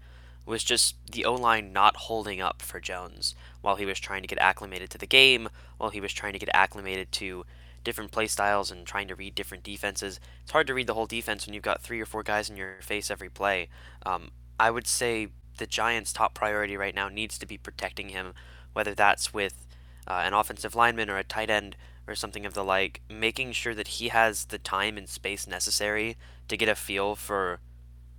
was 0.47 0.63
just 0.63 0.97
the 1.11 1.25
O-line 1.25 1.73
not 1.73 1.97
holding 1.97 2.41
up 2.41 2.61
for 2.61 2.81
Jones 2.81 3.35
while 3.63 3.77
he 3.77 3.87
was 3.87 3.99
trying 3.99 4.21
to 4.23 4.29
get 4.29 4.39
acclimated 4.39 4.91
to 4.91 4.99
the 4.99 5.07
game, 5.07 5.49
while 5.79 5.91
he 5.91 6.01
was 6.01 6.13
trying 6.13 6.35
to 6.35 6.39
get 6.39 6.51
acclimated 6.53 7.11
to 7.13 7.47
different 7.83 8.11
play 8.11 8.27
styles 8.27 8.71
and 8.71 8.87
trying 8.87 9.09
to 9.09 9.15
read 9.15 9.35
different 9.35 9.65
defenses. 9.65 10.21
It's 10.43 10.53
hard 10.53 10.67
to 10.67 10.75
read 10.75 10.87
the 10.87 10.95
whole 10.95 11.07
defense 11.07 11.47
when 11.47 11.55
you've 11.55 11.63
got 11.63 11.83
three 11.83 12.01
or 12.01 12.07
four 12.07 12.23
guys 12.23 12.51
in 12.51 12.57
your 12.57 12.77
face 12.83 13.11
every 13.11 13.31
play. 13.31 13.69
Um, 14.05 14.33
I 14.59 14.71
would 14.71 14.87
say 14.87 15.29
the 15.57 15.67
Giants' 15.67 16.13
top 16.13 16.35
priority 16.35 16.77
right 16.77 16.95
now 16.95 17.09
needs 17.09 17.39
to 17.39 17.47
be 17.47 17.59
protecting 17.59 18.11
him, 18.11 18.35
whether 18.73 18.95
that's 18.95 19.33
with 19.33 19.67
uh, 20.07 20.23
an 20.25 20.35
offensive 20.35 20.75
lineman 20.75 21.11
or 21.11 21.17
a 21.17 21.25
tight 21.25 21.51
end 21.51 21.77
or 22.07 22.15
something 22.15 22.45
of 22.45 22.55
the 22.55 22.65
like, 22.65 23.01
making 23.09 23.53
sure 23.53 23.75
that 23.75 23.89
he 23.89 24.09
has 24.09 24.47
the 24.47 24.59
time 24.59 24.99
and 24.99 25.09
space 25.09 25.47
necessary 25.47 26.17
to 26.49 26.57
get 26.57 26.69
a 26.69 26.75
feel 26.75 27.15
for 27.15 27.61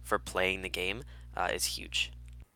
for 0.03 0.19
playing 0.19 0.61
the 0.61 0.69
game 0.69 1.03
uh, 1.35 1.49
is 1.51 1.65
huge. 1.65 2.11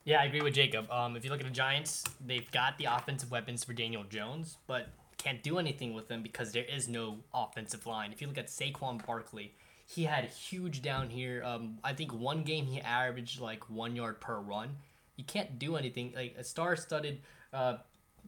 Yeah, 0.05 0.21
I 0.21 0.25
agree 0.25 0.41
with 0.41 0.53
Jacob. 0.53 0.89
Um, 0.91 1.15
if 1.15 1.23
you 1.23 1.31
look 1.31 1.39
at 1.39 1.45
the 1.45 1.51
Giants, 1.51 2.03
they've 2.25 2.49
got 2.51 2.77
the 2.77 2.85
offensive 2.85 3.31
weapons 3.31 3.63
for 3.63 3.73
Daniel 3.73 4.03
Jones, 4.03 4.57
but 4.67 4.89
can't 5.17 5.43
do 5.43 5.59
anything 5.59 5.93
with 5.93 6.07
them 6.07 6.23
because 6.23 6.51
there 6.51 6.63
is 6.63 6.87
no 6.87 7.17
offensive 7.33 7.85
line. 7.85 8.11
If 8.11 8.21
you 8.21 8.27
look 8.27 8.37
at 8.37 8.47
Saquon 8.47 9.05
Barkley, 9.05 9.53
he 9.89 10.03
had 10.03 10.25
huge 10.25 10.83
down 10.83 11.09
here. 11.09 11.41
Um, 11.43 11.79
I 11.83 11.93
think 11.93 12.13
one 12.13 12.43
game 12.43 12.67
he 12.67 12.79
averaged 12.79 13.41
like 13.41 13.67
one 13.71 13.95
yard 13.95 14.21
per 14.21 14.39
run. 14.39 14.75
You 15.15 15.23
can't 15.23 15.57
do 15.57 15.77
anything 15.77 16.13
like 16.15 16.35
a 16.37 16.43
star-studded 16.43 17.21
uh, 17.51 17.77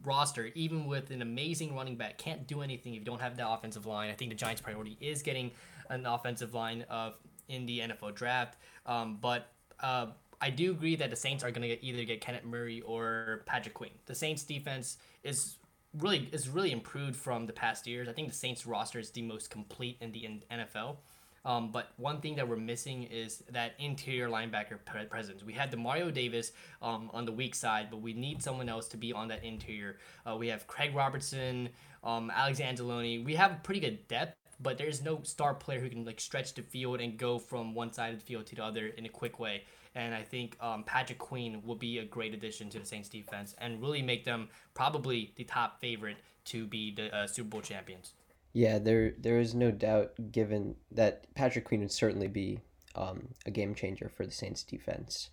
roster, 0.04 0.50
even 0.56 0.86
with 0.86 1.12
an 1.12 1.22
amazing 1.22 1.76
running 1.76 1.94
back, 1.94 2.18
can't 2.18 2.48
do 2.48 2.62
anything 2.62 2.94
if 2.94 3.00
you 3.00 3.04
don't 3.04 3.20
have 3.20 3.36
the 3.36 3.48
offensive 3.48 3.86
line. 3.86 4.10
I 4.10 4.14
think 4.14 4.32
the 4.32 4.36
Giants' 4.36 4.60
priority 4.60 4.98
is 5.00 5.22
getting 5.22 5.52
an 5.88 6.04
offensive 6.04 6.52
line 6.52 6.84
of 6.90 7.14
in 7.48 7.64
the 7.66 7.78
NFL 7.78 8.16
draft. 8.16 8.56
Um, 8.84 9.18
but 9.20 9.52
uh, 9.78 10.06
I 10.40 10.50
do 10.50 10.72
agree 10.72 10.96
that 10.96 11.10
the 11.10 11.16
Saints 11.16 11.44
are 11.44 11.52
going 11.52 11.68
to 11.68 11.84
either 11.84 12.02
get 12.02 12.20
Kenneth 12.20 12.44
Murray 12.44 12.80
or 12.80 13.44
Patrick 13.46 13.74
Queen. 13.74 13.92
The 14.06 14.16
Saints 14.16 14.42
defense 14.42 14.96
is 15.22 15.58
really 15.96 16.28
is 16.32 16.48
really 16.48 16.72
improved 16.72 17.14
from 17.14 17.46
the 17.46 17.52
past 17.52 17.86
years. 17.86 18.08
I 18.08 18.12
think 18.12 18.28
the 18.30 18.34
Saints 18.34 18.66
roster 18.66 18.98
is 18.98 19.10
the 19.10 19.22
most 19.22 19.48
complete 19.48 19.96
in 20.00 20.10
the 20.10 20.28
NFL. 20.50 20.96
Um, 21.44 21.72
but 21.72 21.92
one 21.96 22.20
thing 22.20 22.36
that 22.36 22.48
we're 22.48 22.56
missing 22.56 23.04
is 23.04 23.42
that 23.50 23.72
interior 23.78 24.28
linebacker 24.28 24.78
presence. 25.10 25.42
We 25.42 25.52
had 25.52 25.72
Demario 25.72 26.12
Davis 26.12 26.52
um, 26.80 27.10
on 27.12 27.24
the 27.24 27.32
weak 27.32 27.54
side, 27.54 27.88
but 27.90 28.00
we 28.00 28.12
need 28.12 28.42
someone 28.42 28.68
else 28.68 28.88
to 28.88 28.96
be 28.96 29.12
on 29.12 29.28
that 29.28 29.44
interior. 29.44 29.98
Uh, 30.24 30.36
we 30.36 30.48
have 30.48 30.66
Craig 30.66 30.94
Robertson, 30.94 31.68
um, 32.04 32.30
Alex 32.34 32.60
Anzalone. 32.60 33.24
We 33.24 33.34
have 33.34 33.62
pretty 33.64 33.80
good 33.80 34.06
depth, 34.06 34.36
but 34.60 34.78
there's 34.78 35.02
no 35.02 35.20
star 35.24 35.54
player 35.54 35.80
who 35.80 35.88
can 35.88 36.04
like 36.04 36.20
stretch 36.20 36.54
the 36.54 36.62
field 36.62 37.00
and 37.00 37.18
go 37.18 37.38
from 37.38 37.74
one 37.74 37.92
side 37.92 38.12
of 38.12 38.20
the 38.20 38.24
field 38.24 38.46
to 38.46 38.54
the 38.54 38.64
other 38.64 38.86
in 38.86 39.04
a 39.04 39.08
quick 39.08 39.40
way. 39.40 39.64
And 39.94 40.14
I 40.14 40.22
think 40.22 40.56
um, 40.60 40.84
Patrick 40.84 41.18
Queen 41.18 41.62
will 41.66 41.74
be 41.74 41.98
a 41.98 42.04
great 42.04 42.32
addition 42.32 42.70
to 42.70 42.78
the 42.78 42.86
Saints 42.86 43.08
defense 43.08 43.54
and 43.58 43.82
really 43.82 44.00
make 44.00 44.24
them 44.24 44.48
probably 44.74 45.32
the 45.36 45.44
top 45.44 45.80
favorite 45.80 46.16
to 46.46 46.66
be 46.66 46.94
the 46.94 47.14
uh, 47.14 47.26
Super 47.26 47.48
Bowl 47.48 47.60
champions. 47.60 48.14
Yeah, 48.52 48.78
there 48.78 49.14
there 49.18 49.38
is 49.38 49.54
no 49.54 49.70
doubt 49.70 50.12
given 50.30 50.76
that 50.90 51.32
Patrick 51.34 51.64
Queen 51.64 51.80
would 51.80 51.92
certainly 51.92 52.28
be 52.28 52.60
um, 52.94 53.28
a 53.46 53.50
game 53.50 53.74
changer 53.74 54.08
for 54.08 54.26
the 54.26 54.32
Saints 54.32 54.62
defense. 54.62 55.30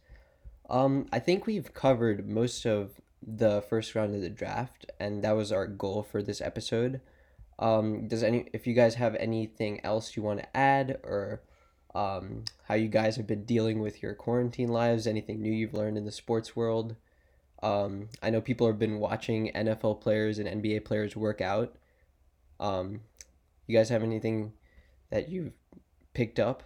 Um, 0.70 1.08
I 1.12 1.20
think 1.20 1.46
we've 1.46 1.74
covered 1.74 2.30
most 2.30 2.66
of 2.66 3.02
the 3.22 3.62
first 3.62 3.96
round 3.96 4.16
of 4.16 4.22
the 4.22 4.30
draft, 4.30 4.86
and 5.00 5.24
that 5.24 5.36
was 5.36 5.52
our 5.52 5.68
goal 5.68 6.04
for 6.04 6.22
this 6.22 6.40
episode. 6.42 7.02
Um, 7.58 8.08
does 8.08 8.24
any 8.24 8.48
if 8.54 8.66
you 8.66 8.74
guys 8.74 8.96
have 8.96 9.16
anything 9.16 9.84
else 9.84 10.16
you 10.16 10.24
want 10.24 10.40
to 10.40 10.58
add 10.58 11.00
or 11.04 11.42
um, 11.94 12.46
how 12.68 12.76
you 12.76 12.88
guys 12.88 13.18
have 13.18 13.28
been 13.28 13.44
dealing 13.44 13.82
with 13.82 14.02
your 14.02 14.14
quarantine 14.14 14.70
lives, 14.70 15.08
anything 15.08 15.42
new 15.42 15.52
you've 15.52 15.74
learned 15.74 15.98
in 15.98 16.06
the 16.06 16.12
sports 16.12 16.56
world? 16.56 16.96
Um, 17.62 18.08
I 18.24 18.30
know 18.30 18.40
people 18.40 18.68
have 18.68 18.80
been 18.80 19.00
watching 19.00 19.52
NFL 19.54 20.00
players 20.00 20.40
and 20.40 20.48
NBA 20.48 20.86
players 20.86 21.18
work 21.18 21.42
out. 21.42 21.76
Um, 22.60 23.02
you 23.70 23.78
guys 23.78 23.90
have 23.90 24.02
anything 24.02 24.54
that 25.12 25.30
you've 25.30 25.54
picked 26.14 26.40
up? 26.40 26.64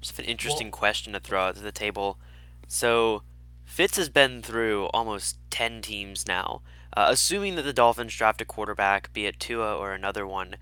Just 0.00 0.18
an 0.20 0.24
interesting 0.24 0.68
well, 0.68 0.78
question 0.78 1.12
to 1.12 1.20
throw 1.20 1.42
out 1.42 1.56
to 1.56 1.62
the 1.62 1.72
table. 1.72 2.18
So, 2.68 3.24
Fitz 3.64 3.96
has 3.96 4.08
been 4.08 4.40
through 4.40 4.86
almost 4.94 5.38
10 5.50 5.82
teams 5.82 6.28
now. 6.28 6.62
Uh, 6.96 7.06
assuming 7.08 7.56
that 7.56 7.62
the 7.62 7.72
Dolphins 7.72 8.14
draft 8.14 8.40
a 8.40 8.44
quarterback, 8.44 9.12
be 9.12 9.26
it 9.26 9.40
Tua 9.40 9.76
or 9.76 9.92
another 9.92 10.24
one, 10.26 10.56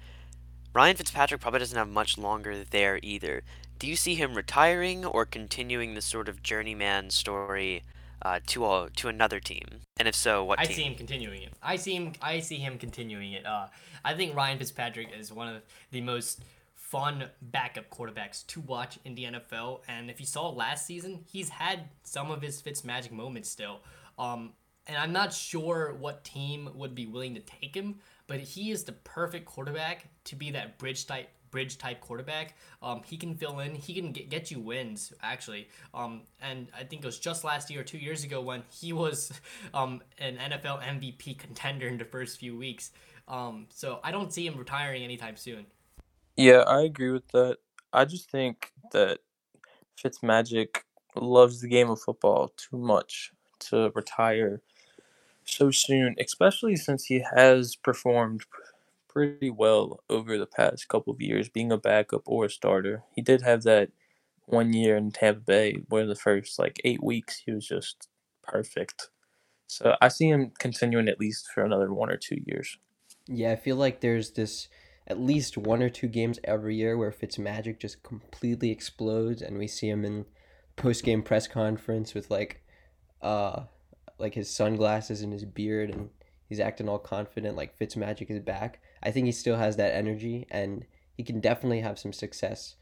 Ryan 0.73 0.97
Fitzpatrick 0.97 1.43
probably 1.43 1.61
doesn't 1.61 1.79
have 1.79 1.89
much 1.89 2.17
longer 2.17 2.65
there 2.65 2.99
either. 3.03 3.43
Do 3.79 3.87
you 3.87 3.97
see 3.97 4.15
him 4.15 4.35
retiring 4.35 5.05
or 5.05 5.27
continuing 5.27 5.95
the 5.95 6.03
sort 6.03 6.29
of 6.29 6.43
journeyman 6.43 7.11
story 7.11 7.83
uh, 8.23 8.41
to 8.49 8.67
a, 8.67 8.89
to 8.97 9.09
another 9.09 9.41
team? 9.41 9.65
And 9.99 10.09
if 10.09 10.15
so, 10.15 10.45
what 10.45 10.59
I 10.59 10.65
team? 10.65 10.77
see 10.77 10.83
him 10.83 10.95
continuing 10.95 11.43
it. 11.43 11.53
I 11.63 11.77
see 11.77 11.95
him. 11.95 12.13
I 12.23 12.41
see 12.41 12.57
him 12.57 12.79
continuing 12.79 13.33
it. 13.33 13.47
Uh, 13.47 13.67
I 14.05 14.15
think 14.15 14.35
Ryan 14.35 14.59
Fitzpatrick 14.59 15.09
is 15.19 15.33
one 15.33 15.49
of 15.49 15.63
the 15.91 16.01
most 16.01 16.43
fun 16.75 17.25
backup 17.43 17.91
quarterbacks 17.91 18.47
to 18.47 18.61
watch 18.61 18.99
in 19.05 19.15
the 19.15 19.25
NFL. 19.25 19.81
And 19.89 20.09
if 20.11 20.21
you 20.21 20.27
saw 20.27 20.49
last 20.49 20.87
season, 20.87 21.25
he's 21.31 21.51
had 21.51 21.91
some 22.03 22.31
of 22.31 22.41
his 22.41 22.61
Fitz 22.63 22.83
magic 22.83 23.13
moments 23.13 23.51
still. 23.51 23.81
Um, 24.19 24.55
and 24.87 24.97
I'm 24.97 25.13
not 25.13 25.35
sure 25.35 25.95
what 25.99 26.25
team 26.25 26.71
would 26.75 26.95
be 26.95 27.05
willing 27.07 27.35
to 27.35 27.41
take 27.41 27.75
him, 27.75 27.97
but 28.27 28.41
he 28.41 28.71
is 28.71 28.85
the 28.85 28.93
perfect 28.93 29.45
quarterback 29.45 30.07
to 30.25 30.37
be 30.37 30.51
that 30.53 30.79
bridge 30.79 31.07
type 31.07 31.29
bridge 31.51 31.79
type 31.79 32.01
quarterback. 32.01 32.57
Um, 32.83 33.03
he 33.05 33.17
can 33.17 33.35
fill 33.35 33.61
in. 33.61 33.75
He 33.75 33.95
can 33.95 34.13
get, 34.13 34.31
get 34.31 34.51
you 34.51 34.61
wins 34.61 35.13
actually. 35.23 35.69
Um, 35.95 36.23
and 36.43 36.69
I 36.79 36.85
think 36.85 37.03
it 37.03 37.07
was 37.07 37.19
just 37.19 37.45
last 37.45 37.71
year 37.71 37.83
two 37.83 37.99
years 37.99 38.25
ago 38.25 38.41
when 38.41 38.63
he 38.71 38.93
was 38.93 39.33
um, 39.75 40.03
an 40.19 40.37
NFL 40.37 40.83
MVP 40.83 41.39
contender 41.39 41.89
in 41.89 41.99
the 41.99 42.05
first 42.05 42.39
few 42.39 42.57
weeks. 42.57 42.91
Um, 43.27 43.67
so 43.71 44.01
I 44.03 44.11
don't 44.11 44.33
see 44.33 44.47
him 44.47 44.57
retiring 44.57 45.05
anytime 45.05 45.37
soon. 45.37 45.67
Yeah, 46.37 46.61
I 46.67 46.83
agree 46.83 47.11
with 47.11 47.29
that. 47.29 47.59
I 47.93 48.05
just 48.05 48.31
think 48.31 48.71
that 48.93 49.19
Fitzmagic 50.03 50.69
loves 51.17 51.61
the 51.61 51.69
game 51.69 51.91
of 51.91 52.01
football 52.01 52.53
too 52.57 52.79
much 52.79 53.33
to 53.59 53.91
retire 53.95 54.63
so 55.45 55.71
soon, 55.71 56.15
especially 56.21 56.77
since 56.77 57.07
he 57.07 57.25
has 57.35 57.75
performed 57.75 58.43
pretty 59.09 59.51
well 59.51 60.01
over 60.09 60.39
the 60.39 60.47
past 60.47 60.89
couple 60.89 61.13
of 61.13 61.21
years, 61.21 61.49
being 61.49 61.73
a 61.73 61.79
backup 61.79 62.23
or 62.27 62.47
a 62.47 62.51
starter. 62.51 63.05
He 63.15 63.23
did 63.23 63.43
have 63.43 63.63
that 63.63 63.91
one 64.47 64.73
year 64.73 64.97
in 64.97 65.11
Tampa 65.11 65.41
Bay 65.41 65.83
where 65.89 66.07
the 66.07 66.17
first 66.17 66.59
like 66.59 66.81
eight 66.85 67.03
weeks 67.03 67.43
he 67.45 67.53
was 67.53 67.67
just 67.67 68.09
perfect. 68.43 69.11
So 69.67 69.97
I 70.01 70.09
see 70.09 70.31
him 70.31 70.53
continuing 70.59 71.09
at 71.09 71.21
least 71.21 71.49
for 71.55 71.63
another 71.63 71.93
one 71.93 72.11
or 72.11 72.17
two 72.17 72.39
years. 72.47 72.79
Yeah, 73.27 73.53
I 73.53 73.57
feel 73.57 73.77
like 73.77 74.01
there's 74.01 74.31
this 74.31 74.69
at 75.07 75.21
least 75.21 75.59
one 75.59 75.83
or 75.83 75.91
two 75.91 76.09
games 76.09 76.39
every 76.45 76.77
year 76.77 76.97
where 76.97 77.11
Fitzmagic 77.11 77.79
just 77.79 78.03
completely 78.03 78.71
explodes 78.71 79.43
and 79.43 79.59
we 79.59 79.67
see 79.67 79.89
him 79.89 80.05
in 80.05 80.27
post 80.77 81.05
game 81.05 81.23
press 81.23 81.49
conference 81.49 82.15
with 82.15 82.31
like 82.31 82.63
uh 83.21 83.65
like 84.19 84.35
his 84.35 84.55
sunglasses 84.55 85.23
and 85.23 85.33
his 85.33 85.45
beard 85.45 85.91
and 85.91 86.11
he's 86.49 86.61
acting 86.61 86.89
all 86.89 86.99
confident 86.99 87.57
like 87.57 87.79
Fitzmagic 87.79 88.31
is 88.31 88.41
back. 88.41 88.81
I 89.03 89.11
think 89.11 89.27
he 89.27 89.33
still 89.33 89.57
has 89.57 89.77
that 89.77 89.95
energy 89.95 90.47
and 90.51 90.87
he 91.17 91.23
can 91.23 91.41
definitely 91.41 91.81
have 91.81 91.99
some 91.99 92.13
success 92.13 92.77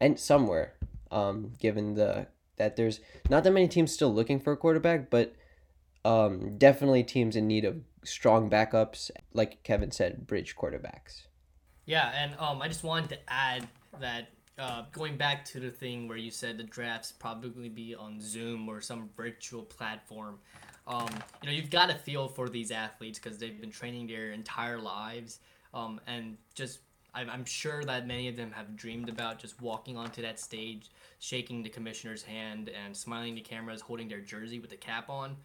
and 0.00 0.18
somewhere 0.18 0.74
um 1.10 1.52
given 1.58 1.94
the 1.94 2.26
that 2.56 2.76
there's 2.76 3.00
not 3.30 3.44
that 3.44 3.52
many 3.52 3.68
teams 3.68 3.92
still 3.92 4.12
looking 4.12 4.38
for 4.38 4.52
a 4.52 4.56
quarterback 4.56 5.10
but 5.10 5.34
um 6.04 6.56
definitely 6.58 7.02
teams 7.02 7.36
in 7.36 7.46
need 7.46 7.64
of 7.64 7.76
strong 8.04 8.48
backups 8.50 9.10
like 9.32 9.62
Kevin 9.62 9.90
said 9.90 10.26
bridge 10.26 10.56
quarterbacks. 10.56 11.26
Yeah, 11.84 12.10
and 12.14 12.34
um 12.38 12.62
I 12.62 12.68
just 12.68 12.84
wanted 12.84 13.10
to 13.10 13.18
add 13.28 13.66
that 14.00 14.28
uh, 14.58 14.82
going 14.90 15.16
back 15.16 15.44
to 15.44 15.60
the 15.60 15.70
thing 15.70 16.08
where 16.08 16.16
you 16.16 16.32
said 16.32 16.58
the 16.58 16.64
drafts 16.64 17.12
probably 17.12 17.68
be 17.68 17.94
on 17.94 18.20
Zoom 18.20 18.68
or 18.68 18.80
some 18.80 19.08
virtual 19.16 19.62
platform 19.62 20.40
um, 20.88 21.08
you 21.42 21.48
know, 21.48 21.54
you've 21.54 21.70
got 21.70 21.90
to 21.90 21.94
feel 21.94 22.28
for 22.28 22.48
these 22.48 22.70
athletes 22.70 23.18
because 23.18 23.38
they've 23.38 23.60
been 23.60 23.70
training 23.70 24.06
their 24.06 24.30
entire 24.32 24.78
lives, 24.78 25.38
um, 25.74 26.00
and 26.06 26.36
just 26.54 26.80
I'm 27.14 27.44
sure 27.44 27.84
that 27.84 28.06
many 28.06 28.28
of 28.28 28.36
them 28.36 28.52
have 28.52 28.76
dreamed 28.76 29.08
about 29.08 29.38
just 29.38 29.60
walking 29.60 29.96
onto 29.96 30.22
that 30.22 30.38
stage, 30.38 30.90
shaking 31.18 31.62
the 31.62 31.68
commissioner's 31.68 32.22
hand, 32.22 32.70
and 32.70 32.96
smiling 32.96 33.34
to 33.34 33.40
cameras, 33.40 33.80
holding 33.80 34.08
their 34.08 34.20
jersey 34.20 34.60
with 34.60 34.70
the 34.70 34.76
cap 34.76 35.10
on. 35.10 35.36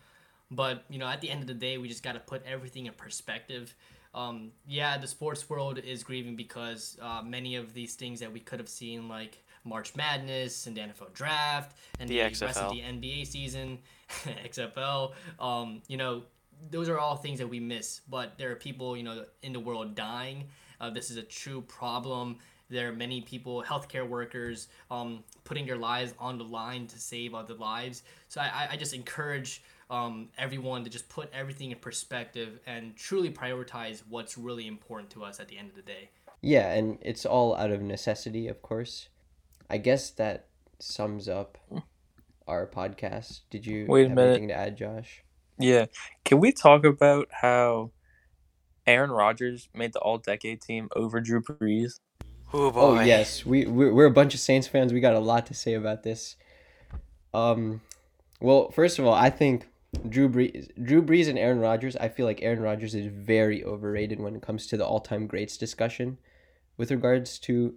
But 0.52 0.84
you 0.90 1.00
know, 1.00 1.08
at 1.08 1.22
the 1.22 1.30
end 1.30 1.42
of 1.42 1.48
the 1.48 1.54
day, 1.54 1.78
we 1.78 1.88
just 1.88 2.04
got 2.04 2.14
to 2.14 2.20
put 2.20 2.44
everything 2.46 2.86
in 2.86 2.94
perspective. 2.94 3.74
Um, 4.14 4.52
yeah, 4.68 4.98
the 4.98 5.08
sports 5.08 5.50
world 5.50 5.80
is 5.80 6.04
grieving 6.04 6.36
because 6.36 6.98
uh, 7.02 7.22
many 7.24 7.56
of 7.56 7.74
these 7.74 7.96
things 7.96 8.20
that 8.20 8.32
we 8.32 8.40
could 8.40 8.60
have 8.60 8.70
seen, 8.70 9.08
like 9.10 9.43
March 9.64 9.96
Madness 9.96 10.68
and 10.68 10.76
the 10.76 10.82
NFL 10.82 11.14
Draft 11.14 11.78
and 12.00 12.10
the, 12.10 12.18
the 12.18 12.24
rest 12.24 12.60
of 12.60 12.72
the 12.72 12.82
NBA 12.82 13.28
season, 13.28 13.80
XFL. 14.10 15.14
Um, 15.40 15.82
you 15.88 15.98
know, 15.98 16.24
those 16.72 16.90
are 16.90 17.00
all 17.00 17.16
things 17.16 17.40
that 17.40 17.48
we 17.48 17.60
miss. 17.60 18.02
But 18.10 18.38
there 18.38 18.52
are 18.52 18.56
people, 18.56 18.96
you 18.98 19.04
know, 19.04 19.26
in 19.42 19.54
the 19.54 19.60
world 19.60 19.96
dying. 19.96 20.46
Uh, 20.80 20.90
this 20.90 21.10
is 21.12 21.18
a 21.18 21.24
true 21.24 21.62
problem. 21.62 22.38
There 22.70 22.90
are 22.90 22.94
many 22.94 23.22
people, 23.22 23.64
healthcare 23.64 24.08
workers, 24.08 24.68
um, 24.90 25.24
putting 25.44 25.66
their 25.66 25.78
lives 25.78 26.14
on 26.18 26.38
the 26.38 26.44
line 26.44 26.88
to 26.88 27.00
save 27.00 27.36
other 27.36 27.54
lives. 27.54 28.04
So 28.30 28.42
I, 28.42 28.70
I 28.72 28.78
just 28.78 28.94
encourage 28.94 29.64
um, 29.90 30.30
everyone 30.38 30.84
to 30.84 30.90
just 30.90 31.08
put 31.08 31.30
everything 31.34 31.72
in 31.72 31.78
perspective 31.78 32.60
and 32.66 32.96
truly 32.96 33.30
prioritize 33.30 34.02
what's 34.10 34.38
really 34.38 34.68
important 34.68 35.10
to 35.12 35.24
us 35.24 35.40
at 35.40 35.48
the 35.48 35.58
end 35.58 35.70
of 35.70 35.76
the 35.76 35.82
day. 35.82 36.10
Yeah, 36.42 36.74
and 36.74 36.98
it's 37.02 37.26
all 37.26 37.56
out 37.56 37.72
of 37.72 37.82
necessity, 37.82 38.48
of 38.48 38.62
course. 38.62 39.08
I 39.74 39.78
guess 39.78 40.12
that 40.12 40.50
sums 40.78 41.28
up 41.28 41.58
our 42.48 42.68
podcast. 42.68 43.40
Did 43.50 43.66
you 43.66 43.88
Wait 43.90 44.06
a 44.06 44.10
have 44.10 44.16
minute. 44.16 44.30
anything 44.30 44.48
to 44.50 44.54
add, 44.54 44.78
Josh? 44.78 45.24
Yeah. 45.58 45.88
Can 46.24 46.40
we 46.40 46.52
talk 46.52 46.86
about 46.86 47.28
how 47.32 47.90
Aaron 48.86 49.10
Rodgers 49.10 49.70
made 49.74 49.94
the 49.94 50.00
all 50.00 50.20
decade 50.20 50.62
team 50.62 50.90
over 50.96 51.20
Drew 51.20 51.42
Brees? 51.42 52.00
Oh, 52.54 52.70
boy. 52.70 52.80
Oh 52.82 53.00
yes, 53.02 53.48
we 53.48 53.66
we're, 53.66 53.92
we're 53.92 54.06
a 54.06 54.12
bunch 54.12 54.36
of 54.36 54.40
Saints 54.42 54.68
fans. 54.68 54.94
We 54.94 55.00
got 55.00 55.16
a 55.16 55.20
lot 55.20 55.48
to 55.48 55.56
say 55.56 55.74
about 55.74 56.04
this. 56.04 56.36
Um, 57.34 57.82
well, 58.40 58.70
first 58.70 59.00
of 59.00 59.08
all, 59.08 59.16
I 59.16 59.32
think 59.32 59.68
Drew 60.08 60.30
Brees, 60.30 60.70
Drew 60.86 61.02
Brees 61.02 61.28
and 61.28 61.40
Aaron 61.40 61.60
Rodgers. 61.60 61.96
I 61.96 62.10
feel 62.10 62.28
like 62.28 62.44
Aaron 62.44 62.60
Rodgers 62.60 62.94
is 62.94 63.08
very 63.08 63.64
overrated 63.64 64.20
when 64.20 64.36
it 64.36 64.44
comes 64.44 64.68
to 64.68 64.78
the 64.78 64.86
all-time 64.86 65.26
greats 65.26 65.58
discussion, 65.58 66.20
with 66.78 66.92
regards 66.92 67.40
to 67.40 67.74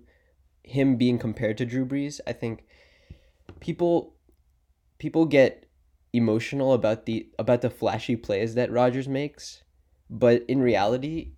him 0.67 0.97
being 0.97 1.19
compared 1.19 1.57
to 1.59 1.65
Drew 1.65 1.87
Brees, 1.87 2.21
I 2.27 2.33
think 2.33 2.65
people 3.61 4.15
people 4.99 5.25
get 5.25 5.67
emotional 6.13 6.73
about 6.73 7.07
the 7.07 7.29
about 7.39 7.63
the 7.63 7.71
flashy 7.71 8.17
plays 8.17 8.55
that 8.55 8.73
Rodgers 8.73 9.09
makes, 9.09 9.63
but 10.11 10.45
in 10.49 10.61
reality, 10.61 11.33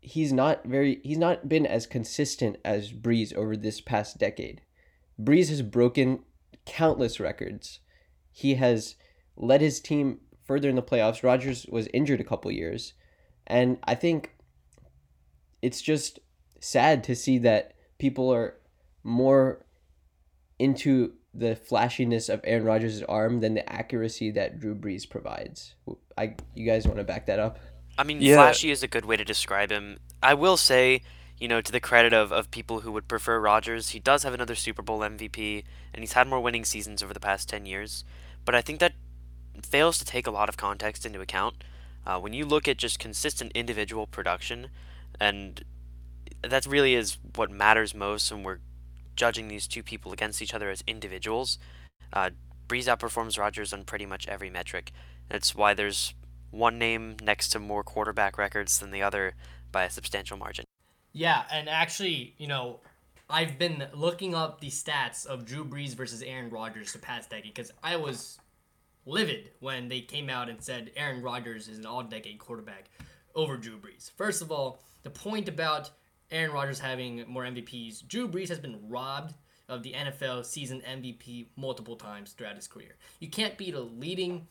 he's 0.00 0.32
not 0.32 0.64
very 0.64 1.00
he's 1.04 1.18
not 1.18 1.48
been 1.48 1.66
as 1.66 1.86
consistent 1.86 2.56
as 2.64 2.92
Brees 2.92 3.34
over 3.36 3.56
this 3.56 3.80
past 3.80 4.18
decade. 4.18 4.62
Brees 5.20 5.50
has 5.50 5.62
broken 5.62 6.20
countless 6.64 7.20
records. 7.20 7.80
He 8.32 8.54
has 8.54 8.96
led 9.36 9.60
his 9.60 9.80
team 9.80 10.20
further 10.46 10.70
in 10.70 10.76
the 10.76 10.82
playoffs. 10.82 11.22
Rodgers 11.22 11.66
was 11.68 11.88
injured 11.92 12.20
a 12.20 12.24
couple 12.24 12.50
years, 12.50 12.94
and 13.46 13.76
I 13.84 13.94
think 13.94 14.34
it's 15.60 15.82
just 15.82 16.20
sad 16.58 17.04
to 17.04 17.14
see 17.14 17.36
that 17.38 17.74
people 18.00 18.32
are 18.34 18.54
more 19.04 19.64
into 20.58 21.12
the 21.32 21.54
flashiness 21.54 22.28
of 22.28 22.40
Aaron 22.44 22.64
Rodgers' 22.64 23.02
arm 23.04 23.40
than 23.40 23.54
the 23.54 23.72
accuracy 23.72 24.30
that 24.32 24.58
Drew 24.58 24.74
Brees 24.74 25.08
provides. 25.08 25.74
I 26.18 26.34
you 26.54 26.66
guys 26.66 26.86
want 26.86 26.98
to 26.98 27.04
back 27.04 27.26
that 27.26 27.38
up? 27.38 27.58
I 27.96 28.02
mean, 28.02 28.20
Yeah. 28.20 28.36
flashy 28.36 28.70
is 28.70 28.82
a 28.82 28.88
good 28.88 29.04
way 29.04 29.16
to 29.16 29.24
describe 29.24 29.70
him. 29.70 29.98
I 30.22 30.34
will 30.34 30.56
say, 30.56 31.02
you 31.38 31.48
know, 31.48 31.60
to 31.60 31.72
the 31.72 31.80
credit 31.80 32.12
of, 32.12 32.32
of 32.32 32.50
people 32.50 32.80
who 32.80 32.92
would 32.92 33.08
prefer 33.08 33.38
Rodgers, 33.40 33.90
he 33.90 34.00
does 34.00 34.22
have 34.24 34.34
another 34.34 34.54
Super 34.54 34.82
Bowl 34.82 35.00
MVP, 35.00 35.64
and 35.94 36.02
he's 36.02 36.14
had 36.14 36.26
more 36.26 36.40
winning 36.40 36.64
seasons 36.64 37.02
over 37.02 37.14
the 37.14 37.20
past 37.20 37.48
10 37.48 37.64
years. 37.66 38.04
But 38.44 38.54
I 38.54 38.60
think 38.60 38.80
that 38.80 38.94
fails 39.62 39.98
to 39.98 40.04
take 40.04 40.26
a 40.26 40.30
lot 40.30 40.48
of 40.48 40.56
context 40.56 41.06
into 41.06 41.20
account. 41.20 41.62
Uh, 42.06 42.18
when 42.18 42.32
you 42.32 42.44
look 42.44 42.66
at 42.66 42.76
just 42.78 42.98
consistent 42.98 43.52
individual 43.54 44.06
production, 44.06 44.68
and 45.20 45.62
that 46.42 46.66
really 46.66 46.94
is 46.94 47.18
what 47.34 47.50
matters 47.50 47.94
most 47.94 48.30
when 48.32 48.42
we're 48.42 48.60
judging 49.16 49.48
these 49.48 49.66
two 49.66 49.82
people 49.82 50.12
against 50.12 50.40
each 50.40 50.54
other 50.54 50.70
as 50.70 50.82
individuals. 50.86 51.58
Uh, 52.12 52.30
Brees 52.68 52.84
outperforms 52.84 53.38
Rodgers 53.38 53.72
on 53.72 53.84
pretty 53.84 54.06
much 54.06 54.26
every 54.28 54.50
metric. 54.50 54.92
That's 55.28 55.54
why 55.54 55.74
there's 55.74 56.14
one 56.50 56.78
name 56.78 57.16
next 57.22 57.50
to 57.50 57.58
more 57.58 57.82
quarterback 57.82 58.38
records 58.38 58.78
than 58.78 58.90
the 58.90 59.02
other 59.02 59.34
by 59.70 59.84
a 59.84 59.90
substantial 59.90 60.36
margin. 60.36 60.64
Yeah, 61.12 61.42
and 61.50 61.68
actually, 61.68 62.34
you 62.38 62.46
know, 62.46 62.80
I've 63.28 63.58
been 63.58 63.86
looking 63.94 64.34
up 64.34 64.60
the 64.60 64.68
stats 64.68 65.26
of 65.26 65.44
Drew 65.44 65.64
Brees 65.64 65.94
versus 65.94 66.22
Aaron 66.22 66.50
Rodgers 66.50 66.92
the 66.92 66.98
past 66.98 67.30
decade 67.30 67.54
because 67.54 67.72
I 67.82 67.96
was 67.96 68.38
livid 69.06 69.50
when 69.60 69.88
they 69.88 70.00
came 70.00 70.28
out 70.28 70.48
and 70.48 70.62
said 70.62 70.90
Aaron 70.96 71.22
Rodgers 71.22 71.68
is 71.68 71.78
an 71.78 71.86
all-decade 71.86 72.38
quarterback 72.38 72.90
over 73.34 73.56
Drew 73.56 73.78
Brees. 73.78 74.10
First 74.16 74.42
of 74.42 74.50
all, 74.50 74.82
the 75.02 75.10
point 75.10 75.48
about 75.48 75.90
Aaron 76.30 76.52
Rodgers 76.52 76.78
having 76.78 77.24
more 77.28 77.44
MVPs, 77.44 78.06
Drew 78.06 78.28
Brees 78.28 78.48
has 78.48 78.58
been 78.58 78.78
robbed 78.88 79.34
of 79.68 79.82
the 79.82 79.92
NFL 79.92 80.44
season 80.44 80.82
MVP 80.88 81.46
multiple 81.56 81.96
times 81.96 82.32
throughout 82.32 82.56
his 82.56 82.66
career. 82.66 82.96
You 83.20 83.28
can't 83.28 83.56
be 83.56 83.70
the 83.70 83.80
leading 83.80 84.46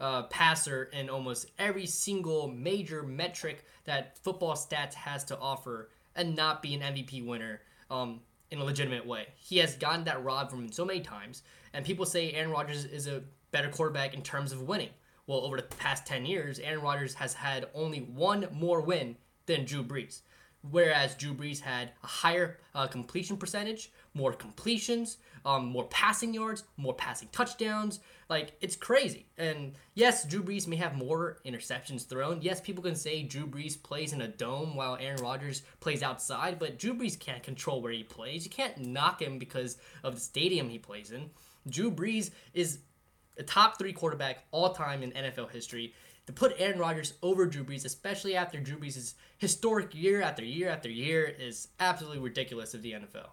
uh, 0.00 0.24
passer 0.24 0.84
in 0.92 1.08
almost 1.08 1.50
every 1.58 1.86
single 1.86 2.48
major 2.48 3.02
metric 3.02 3.64
that 3.84 4.18
football 4.18 4.54
stats 4.54 4.94
has 4.94 5.24
to 5.24 5.38
offer 5.38 5.90
and 6.14 6.36
not 6.36 6.62
be 6.62 6.74
an 6.74 6.80
MVP 6.80 7.26
winner 7.26 7.62
um, 7.90 8.20
in 8.50 8.58
a 8.58 8.64
legitimate 8.64 9.06
way. 9.06 9.26
He 9.36 9.58
has 9.58 9.74
gotten 9.76 10.04
that 10.04 10.22
robbed 10.22 10.50
from 10.50 10.64
him 10.64 10.72
so 10.72 10.84
many 10.84 11.00
times, 11.00 11.42
and 11.72 11.84
people 11.84 12.06
say 12.06 12.32
Aaron 12.32 12.50
Rodgers 12.50 12.84
is 12.84 13.06
a 13.06 13.22
better 13.50 13.68
quarterback 13.68 14.14
in 14.14 14.22
terms 14.22 14.52
of 14.52 14.62
winning. 14.62 14.90
Well, 15.26 15.40
over 15.40 15.56
the 15.56 15.62
past 15.62 16.06
10 16.06 16.26
years, 16.26 16.58
Aaron 16.58 16.82
Rodgers 16.82 17.14
has 17.14 17.34
had 17.34 17.66
only 17.74 18.00
one 18.00 18.48
more 18.52 18.80
win 18.80 19.16
than 19.46 19.64
Drew 19.64 19.82
Brees. 19.82 20.20
Whereas 20.62 21.14
Drew 21.14 21.34
Brees 21.34 21.60
had 21.60 21.92
a 22.02 22.06
higher 22.06 22.58
uh, 22.74 22.86
completion 22.88 23.36
percentage, 23.36 23.92
more 24.12 24.32
completions, 24.32 25.18
um, 25.44 25.66
more 25.66 25.84
passing 25.84 26.34
yards, 26.34 26.64
more 26.76 26.94
passing 26.94 27.28
touchdowns. 27.30 28.00
Like, 28.28 28.52
it's 28.60 28.74
crazy. 28.74 29.26
And 29.38 29.74
yes, 29.94 30.24
Drew 30.24 30.42
Brees 30.42 30.66
may 30.66 30.76
have 30.76 30.96
more 30.96 31.38
interceptions 31.46 32.06
thrown. 32.06 32.42
Yes, 32.42 32.60
people 32.60 32.82
can 32.82 32.96
say 32.96 33.22
Drew 33.22 33.46
Brees 33.46 33.80
plays 33.80 34.12
in 34.12 34.20
a 34.20 34.28
dome 34.28 34.74
while 34.74 34.98
Aaron 35.00 35.22
Rodgers 35.22 35.62
plays 35.80 36.02
outside, 36.02 36.58
but 36.58 36.78
Drew 36.78 36.94
Brees 36.94 37.18
can't 37.18 37.42
control 37.42 37.80
where 37.80 37.92
he 37.92 38.02
plays. 38.02 38.44
You 38.44 38.50
can't 38.50 38.78
knock 38.78 39.22
him 39.22 39.38
because 39.38 39.78
of 40.02 40.16
the 40.16 40.20
stadium 40.20 40.68
he 40.68 40.78
plays 40.78 41.12
in. 41.12 41.30
Drew 41.68 41.90
Brees 41.90 42.30
is 42.52 42.80
a 43.38 43.42
top 43.44 43.78
three 43.78 43.92
quarterback 43.92 44.44
all 44.50 44.74
time 44.74 45.02
in 45.02 45.12
NFL 45.12 45.50
history. 45.50 45.94
To 46.28 46.32
put 46.34 46.56
Aaron 46.58 46.78
Rodgers 46.78 47.14
over 47.22 47.46
Drew 47.46 47.64
Brees, 47.64 47.86
especially 47.86 48.36
after 48.36 48.60
Drew 48.60 48.76
Brees' 48.76 49.14
historic 49.38 49.94
year 49.94 50.20
after 50.20 50.44
year 50.44 50.68
after 50.68 50.90
year, 50.90 51.24
is 51.24 51.68
absolutely 51.80 52.18
ridiculous 52.18 52.74
of 52.74 52.82
the 52.82 52.92
NFL. 52.92 53.28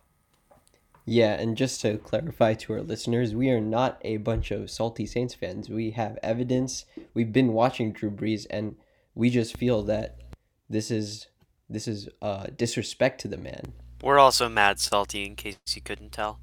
Yeah, 1.04 1.34
and 1.34 1.58
just 1.58 1.82
to 1.82 1.98
clarify 1.98 2.54
to 2.54 2.72
our 2.72 2.82
listeners, 2.82 3.36
we 3.36 3.50
are 3.50 3.60
not 3.60 3.98
a 4.04 4.16
bunch 4.16 4.50
of 4.52 4.72
salty 4.72 5.06
Saints 5.06 5.34
fans. 5.34 5.68
We 5.68 5.92
have 5.92 6.18
evidence. 6.24 6.86
We've 7.14 7.34
been 7.34 7.52
watching 7.52 7.92
Drew 7.92 8.10
Brees, 8.10 8.48
and 8.50 8.78
we 9.14 9.30
just 9.30 9.58
feel 9.58 9.84
that 9.84 10.22
this 10.70 10.90
is 10.90 11.28
this 11.70 11.90
is 11.90 12.08
uh, 12.22 12.46
disrespect 12.56 13.20
to 13.20 13.28
the 13.28 13.38
man. 13.38 13.74
We're 14.02 14.20
also 14.20 14.48
mad 14.48 14.80
salty, 14.80 15.26
in 15.26 15.36
case 15.36 15.58
you 15.74 15.82
couldn't 15.82 16.14
tell. 16.14 16.40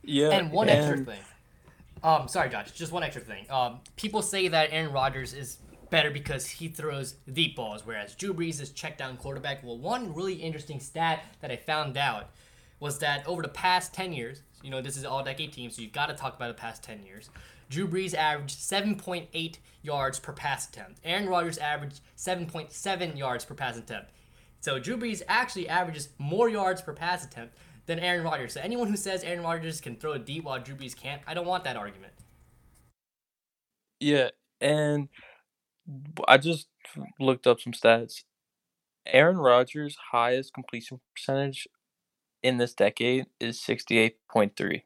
Yeah. 0.00 0.30
And 0.30 0.52
one 0.52 0.68
extra 0.68 1.04
thing. 1.04 1.18
Um, 2.04 2.28
sorry, 2.28 2.50
Josh. 2.50 2.70
Just 2.72 2.92
one 2.92 3.02
extra 3.02 3.22
thing. 3.22 3.46
Um, 3.48 3.80
people 3.96 4.20
say 4.20 4.46
that 4.48 4.68
Aaron 4.72 4.92
Rodgers 4.92 5.32
is 5.32 5.56
better 5.88 6.10
because 6.10 6.46
he 6.46 6.68
throws 6.68 7.12
deep 7.32 7.56
balls, 7.56 7.80
whereas 7.84 8.14
Drew 8.14 8.34
Brees 8.34 8.60
is 8.60 8.70
check 8.70 8.98
down 8.98 9.16
quarterback. 9.16 9.64
Well, 9.64 9.78
one 9.78 10.14
really 10.14 10.34
interesting 10.34 10.80
stat 10.80 11.24
that 11.40 11.50
I 11.50 11.56
found 11.56 11.96
out 11.96 12.28
was 12.78 12.98
that 12.98 13.26
over 13.26 13.40
the 13.40 13.48
past 13.48 13.94
ten 13.94 14.12
years, 14.12 14.42
you 14.62 14.70
know, 14.70 14.82
this 14.82 14.98
is 14.98 15.04
all 15.06 15.24
decade 15.24 15.54
team, 15.54 15.70
so 15.70 15.80
you've 15.80 15.92
got 15.92 16.06
to 16.06 16.14
talk 16.14 16.36
about 16.36 16.48
the 16.48 16.60
past 16.60 16.82
ten 16.82 17.02
years. 17.06 17.30
Drew 17.70 17.88
Brees 17.88 18.14
averaged 18.14 18.58
7.8 18.58 19.56
yards 19.80 20.20
per 20.20 20.34
pass 20.34 20.68
attempt. 20.68 21.00
Aaron 21.02 21.26
Rodgers 21.26 21.56
averaged 21.56 22.00
7.7 22.18 23.16
yards 23.16 23.46
per 23.46 23.54
pass 23.54 23.78
attempt. 23.78 24.10
So 24.60 24.78
Drew 24.78 24.98
Brees 24.98 25.22
actually 25.28 25.68
averages 25.68 26.10
more 26.18 26.50
yards 26.50 26.82
per 26.82 26.92
pass 26.92 27.24
attempt 27.24 27.56
than 27.86 27.98
Aaron 27.98 28.24
Rodgers. 28.24 28.54
So 28.54 28.60
anyone 28.60 28.88
who 28.88 28.96
says 28.96 29.22
Aaron 29.22 29.42
Rodgers 29.42 29.80
can 29.80 29.96
throw 29.96 30.12
a 30.12 30.18
deep 30.18 30.44
while 30.44 30.60
Drew 30.60 30.74
Brees 30.74 30.96
can't, 30.96 31.22
I 31.26 31.34
don't 31.34 31.46
want 31.46 31.64
that 31.64 31.76
argument. 31.76 32.12
Yeah, 34.00 34.30
and 34.60 35.08
I 36.26 36.38
just 36.38 36.68
looked 37.20 37.46
up 37.46 37.60
some 37.60 37.72
stats. 37.72 38.24
Aaron 39.06 39.36
Rodgers' 39.36 39.96
highest 40.12 40.54
completion 40.54 41.00
percentage 41.14 41.68
in 42.42 42.58
this 42.58 42.74
decade 42.74 43.26
is 43.38 43.60
68.3. 43.60 44.82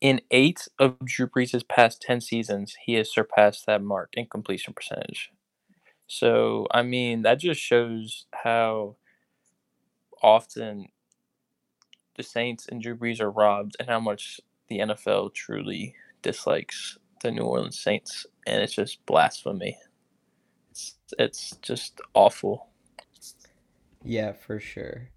In 0.00 0.20
eight 0.32 0.66
of 0.78 0.98
Drew 1.04 1.28
Brees' 1.28 1.66
past 1.66 2.02
10 2.02 2.20
seasons, 2.20 2.74
he 2.84 2.94
has 2.94 3.12
surpassed 3.12 3.66
that 3.66 3.82
mark 3.82 4.10
in 4.14 4.26
completion 4.26 4.74
percentage. 4.74 5.30
So, 6.08 6.66
I 6.72 6.82
mean, 6.82 7.22
that 7.22 7.38
just 7.38 7.60
shows 7.60 8.26
how 8.32 8.96
often 10.22 10.88
the 12.16 12.22
Saints 12.22 12.66
and 12.68 12.82
Drew 12.82 12.96
Brees 12.96 13.20
are 13.20 13.30
robbed 13.30 13.76
and 13.78 13.88
how 13.88 14.00
much 14.00 14.40
the 14.68 14.78
NFL 14.78 15.34
truly 15.34 15.94
dislikes 16.22 16.98
the 17.22 17.30
New 17.30 17.42
Orleans 17.42 17.78
Saints. 17.78 18.26
And 18.46 18.62
it's 18.62 18.74
just 18.74 19.04
blasphemy. 19.06 19.78
It's, 20.70 20.96
it's 21.18 21.56
just 21.62 22.00
awful. 22.14 22.68
Yeah, 24.04 24.32
for 24.32 24.58
sure. 24.58 25.08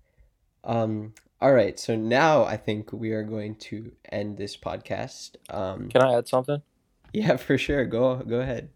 Um, 0.63 1.13
all 1.41 1.53
right, 1.53 1.79
so 1.79 1.95
now 1.95 2.43
I 2.43 2.57
think 2.57 2.91
we 2.91 3.11
are 3.11 3.23
going 3.23 3.55
to 3.55 3.91
end 4.11 4.37
this 4.37 4.55
podcast. 4.57 5.35
Um, 5.49 5.89
Can 5.89 6.01
I 6.01 6.17
add 6.17 6.27
something? 6.27 6.61
yeah, 7.13 7.37
for 7.37 7.57
sure. 7.57 7.85
Go 7.85 8.17
go 8.17 8.39
ahead. 8.39 8.69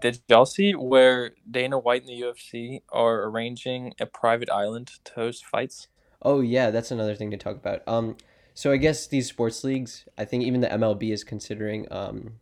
Did 0.00 0.20
y'all 0.28 0.46
see 0.46 0.72
where 0.72 1.32
Dana 1.50 1.78
White 1.78 2.02
and 2.02 2.10
the 2.10 2.20
UFC 2.20 2.80
are 2.90 3.24
arranging 3.24 3.92
a 4.00 4.06
private 4.06 4.50
island 4.50 4.90
to 5.04 5.14
host 5.14 5.44
fights? 5.44 5.88
Oh 6.26 6.40
yeah, 6.40 6.72
that's 6.72 6.90
another 6.90 7.14
thing 7.14 7.30
to 7.30 7.36
talk 7.36 7.54
about. 7.54 7.82
Um, 7.86 8.16
so 8.52 8.72
I 8.72 8.78
guess 8.78 9.06
these 9.06 9.28
sports 9.28 9.62
leagues, 9.62 10.08
I 10.18 10.24
think 10.24 10.42
even 10.42 10.60
the 10.60 10.66
MLB 10.66 11.12
is 11.12 11.22
considering 11.22 11.86
um, 11.88 12.40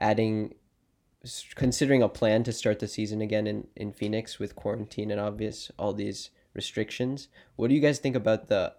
adding, 0.00 0.56
considering 1.54 2.02
a 2.02 2.08
plan 2.08 2.42
to 2.42 2.52
start 2.52 2.80
the 2.80 2.88
season 2.88 3.20
again 3.20 3.46
in 3.46 3.68
in 3.76 3.92
Phoenix 3.92 4.40
with 4.40 4.56
quarantine 4.56 5.12
and 5.12 5.20
obvious 5.20 5.70
all 5.78 5.92
these 5.92 6.30
restrictions. 6.54 7.28
What 7.54 7.68
do 7.68 7.74
you 7.76 7.80
guys 7.80 8.00
think 8.00 8.16
about 8.16 8.48
the 8.48 8.74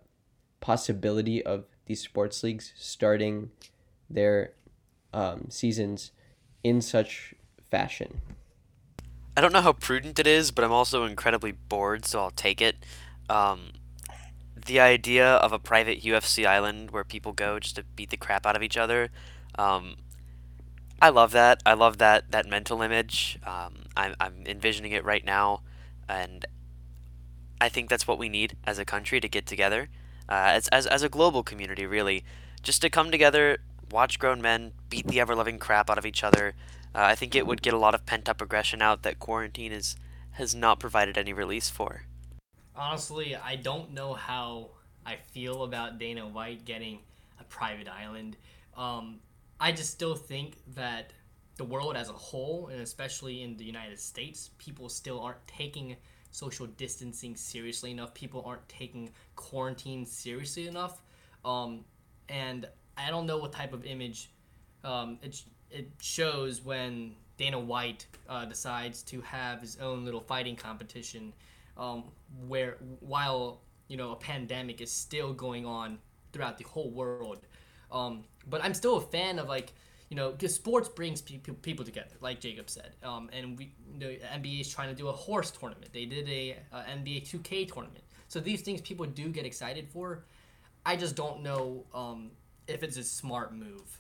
possibility 0.60 1.42
of 1.42 1.64
these 1.86 2.02
sports 2.02 2.44
leagues 2.44 2.74
starting 2.76 3.52
their 4.10 4.52
um, 5.14 5.46
seasons 5.50 6.12
in 6.62 6.82
such 6.82 7.36
fashion? 7.72 8.20
I 9.38 9.40
don't 9.40 9.54
know 9.54 9.62
how 9.62 9.72
prudent 9.72 10.20
it 10.20 10.28
is, 10.28 10.52
but 10.52 10.66
I'm 10.66 10.74
also 10.74 11.06
incredibly 11.06 11.54
bored, 11.54 12.04
so 12.04 12.20
I'll 12.20 12.32
take 12.32 12.62
it. 12.62 12.76
Um, 13.30 13.72
the 14.68 14.80
idea 14.80 15.26
of 15.26 15.52
a 15.52 15.60
private 15.60 16.02
UFC 16.02 16.46
island 16.46 16.92
where 16.92 17.04
people 17.04 17.34
go 17.34 17.60
just 17.60 17.76
to 17.78 17.84
beat 17.96 18.10
the 18.10 18.18
crap 18.18 18.46
out 18.46 18.56
of 18.56 18.64
each 18.64 18.78
other, 18.78 19.10
um, 19.58 19.96
I 21.02 21.10
love 21.10 21.32
that. 21.32 21.62
I 21.66 21.74
love 21.74 21.98
that 21.98 22.32
that 22.32 22.48
mental 22.48 22.82
image. 22.82 23.40
Um, 23.46 23.86
I'm 23.96 24.16
I'm 24.20 24.44
envisioning 24.46 24.92
it 24.92 25.04
right 25.04 25.26
now, 25.26 25.62
and 26.08 26.46
I 27.60 27.70
think 27.70 27.90
that's 27.90 28.08
what 28.08 28.20
we 28.20 28.30
need 28.30 28.56
as 28.66 28.80
a 28.80 28.86
country 28.86 29.20
to 29.20 29.28
get 29.28 29.46
together, 29.46 29.90
uh, 30.30 30.54
as, 30.54 30.68
as, 30.70 30.86
as 30.86 31.04
a 31.04 31.10
global 31.10 31.44
community, 31.44 31.86
really. 31.86 32.24
Just 32.62 32.82
to 32.82 32.90
come 32.90 33.10
together, 33.10 33.58
watch 33.92 34.20
grown 34.20 34.42
men 34.42 34.74
beat 34.90 35.08
the 35.08 35.20
ever 35.20 35.36
loving 35.36 35.58
crap 35.58 35.90
out 35.90 35.98
of 35.98 36.06
each 36.06 36.24
other. 36.24 36.54
Uh, 36.94 37.02
I 37.02 37.16
think 37.16 37.36
it 37.36 37.48
would 37.48 37.62
get 37.62 37.74
a 37.74 37.78
lot 37.78 37.96
of 37.96 38.06
pent 38.06 38.30
up 38.30 38.42
aggression 38.42 38.82
out 38.82 39.04
that 39.04 39.20
quarantine 39.20 39.72
is, 39.72 39.96
has 40.32 40.54
not 40.54 40.80
provided 40.80 41.18
any 41.18 41.34
release 41.34 41.70
for. 41.70 42.04
Honestly, 42.78 43.36
I 43.36 43.56
don't 43.56 43.92
know 43.92 44.14
how 44.14 44.70
I 45.04 45.16
feel 45.16 45.64
about 45.64 45.98
Dana 45.98 46.28
White 46.28 46.64
getting 46.64 47.00
a 47.40 47.44
private 47.46 47.88
island. 47.88 48.38
Um, 48.78 49.20
I 49.60 49.72
just 49.72 49.90
still 49.90 50.14
think 50.14 50.58
that 50.76 51.12
the 51.56 51.64
world 51.64 51.98
as 51.98 52.10
a 52.10 52.14
whole, 52.14 52.68
and 52.68 52.80
especially 52.82 53.42
in 53.42 53.58
the 53.58 53.64
United 53.64 54.00
States, 54.00 54.52
people 54.60 54.90
still 54.90 55.20
aren't 55.20 55.46
taking 55.48 55.96
social 56.30 56.68
distancing 56.68 57.36
seriously 57.36 57.90
enough. 57.90 58.14
People 58.14 58.44
aren't 58.46 58.68
taking 58.70 59.10
quarantine 59.36 60.06
seriously 60.06 60.68
enough. 60.68 61.02
Um, 61.44 61.84
and 62.30 62.68
I 62.96 63.10
don't 63.10 63.26
know 63.26 63.40
what 63.40 63.52
type 63.52 63.74
of 63.74 63.86
image 63.86 64.30
um, 64.84 65.18
it, 65.24 65.42
it 65.72 65.90
shows 66.00 66.64
when 66.64 67.16
Dana 67.38 67.60
White 67.60 68.06
uh, 68.30 68.46
decides 68.46 69.02
to 69.04 69.22
have 69.22 69.62
his 69.62 69.78
own 69.78 70.06
little 70.06 70.22
fighting 70.22 70.56
competition 70.56 71.34
um, 71.76 72.04
where 72.48 72.78
while 73.00 73.62
you 73.88 73.98
know 73.98 74.12
a 74.12 74.16
pandemic 74.16 74.82
is 74.82 74.92
still 74.92 75.34
going 75.34 75.66
on 75.66 76.00
throughout 76.34 76.58
the 76.58 76.66
whole 76.66 76.92
world. 76.92 77.40
Um, 77.92 78.26
but 78.50 78.64
I'm 78.64 78.74
still 78.74 78.98
a 78.98 79.02
fan 79.02 79.40
of 79.40 79.48
like 79.48 79.74
you 80.10 80.16
know, 80.16 80.32
because 80.32 80.56
sports 80.56 80.88
brings 80.88 81.22
people 81.22 81.54
people 81.56 81.84
together, 81.84 82.16
like 82.22 82.40
Jacob 82.40 82.70
said. 82.70 82.96
Um, 83.04 83.30
and 83.34 83.58
we, 83.58 83.74
you 83.94 84.00
know, 84.00 84.08
NBA 84.08 84.62
is 84.62 84.70
trying 84.70 84.90
to 84.90 84.96
do 84.96 85.10
a 85.10 85.12
horse 85.12 85.52
tournament. 85.52 85.92
They 85.92 86.06
did 86.06 86.30
a, 86.30 86.58
a 86.72 86.78
NBA 86.78 87.30
2K 87.30 87.72
tournament. 87.72 88.04
So 88.30 88.40
these 88.40 88.62
things 88.62 88.82
people 88.82 89.06
do 89.06 89.30
get 89.30 89.46
excited 89.46 89.88
for. 89.90 90.26
I 90.86 90.96
just 90.96 91.16
don't 91.16 91.44
know 91.44 91.86
um, 91.94 92.32
if 92.68 92.84
it's 92.84 92.98
a 92.98 93.04
smart 93.04 93.54
move. 93.54 94.00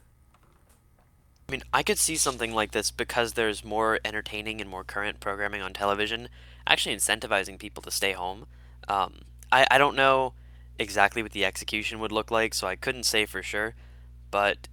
I 1.49 1.53
mean, 1.53 1.63
I 1.71 1.81
could 1.81 1.97
see 1.97 2.17
something 2.17 2.53
like 2.53 2.71
this 2.71 2.91
because 2.91 3.33
there's 3.33 3.63
more 3.63 4.01
entertaining 4.03 4.59
and 4.59 4.69
more 4.69 4.83
current 4.83 5.21
programming 5.21 5.61
on 5.61 5.71
television, 5.71 6.27
actually 6.67 6.93
incentivizing 6.93 7.57
people 7.57 7.81
to 7.83 7.91
stay 7.91 8.11
home. 8.11 8.47
Um, 8.89 9.21
I, 9.49 9.65
I 9.71 9.77
don't 9.77 9.95
know 9.95 10.33
exactly 10.77 11.23
what 11.23 11.31
the 11.31 11.45
execution 11.45 11.99
would 11.99 12.11
look 12.11 12.31
like, 12.31 12.53
so 12.53 12.67
I 12.67 12.75
couldn't 12.75 13.05
say 13.05 13.25
for 13.25 13.41
sure, 13.41 13.75
but 14.29 14.67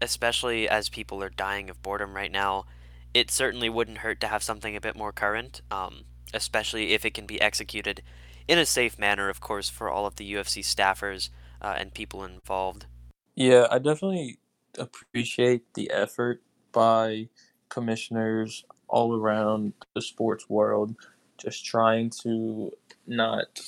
especially 0.00 0.68
as 0.68 0.88
people 0.88 1.20
are 1.20 1.30
dying 1.30 1.68
of 1.68 1.82
boredom 1.82 2.14
right 2.14 2.30
now, 2.30 2.64
it 3.12 3.28
certainly 3.28 3.68
wouldn't 3.68 3.98
hurt 3.98 4.20
to 4.20 4.28
have 4.28 4.44
something 4.44 4.76
a 4.76 4.80
bit 4.80 4.94
more 4.94 5.10
current, 5.10 5.62
um, 5.72 6.04
especially 6.32 6.92
if 6.92 7.04
it 7.04 7.14
can 7.14 7.26
be 7.26 7.40
executed 7.40 8.02
in 8.46 8.58
a 8.58 8.66
safe 8.66 9.00
manner, 9.00 9.28
of 9.28 9.40
course, 9.40 9.68
for 9.68 9.90
all 9.90 10.06
of 10.06 10.14
the 10.14 10.32
UFC 10.32 10.62
staffers 10.62 11.30
uh, 11.60 11.74
and 11.76 11.92
people 11.92 12.22
involved. 12.22 12.86
Yeah, 13.34 13.66
I 13.68 13.80
definitely 13.80 14.38
appreciate 14.78 15.62
the 15.74 15.90
effort 15.90 16.42
by 16.72 17.28
commissioners 17.68 18.64
all 18.88 19.16
around 19.16 19.72
the 19.94 20.02
sports 20.02 20.48
world 20.48 20.94
just 21.38 21.64
trying 21.64 22.10
to 22.10 22.70
not 23.06 23.60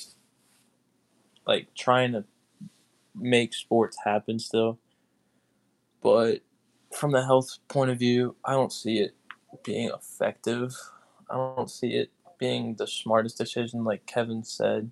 like 1.45 1.67
trying 1.75 2.11
to 2.11 2.23
make 3.15 3.53
sports 3.53 3.97
happen 4.05 4.39
still 4.39 4.77
but 6.01 6.41
from 6.93 7.11
the 7.11 7.25
health 7.25 7.57
point 7.67 7.91
of 7.91 7.99
view, 7.99 8.35
I 8.45 8.53
don't 8.53 8.71
see 8.71 8.99
it 8.99 9.15
being 9.63 9.89
effective. 9.89 10.73
I 11.29 11.35
don't 11.35 11.69
see 11.69 11.95
it 11.95 12.11
being 12.39 12.75
the 12.75 12.87
smartest 12.87 13.37
decision, 13.37 13.83
like 13.83 14.05
Kevin 14.05 14.43
said. 14.43 14.91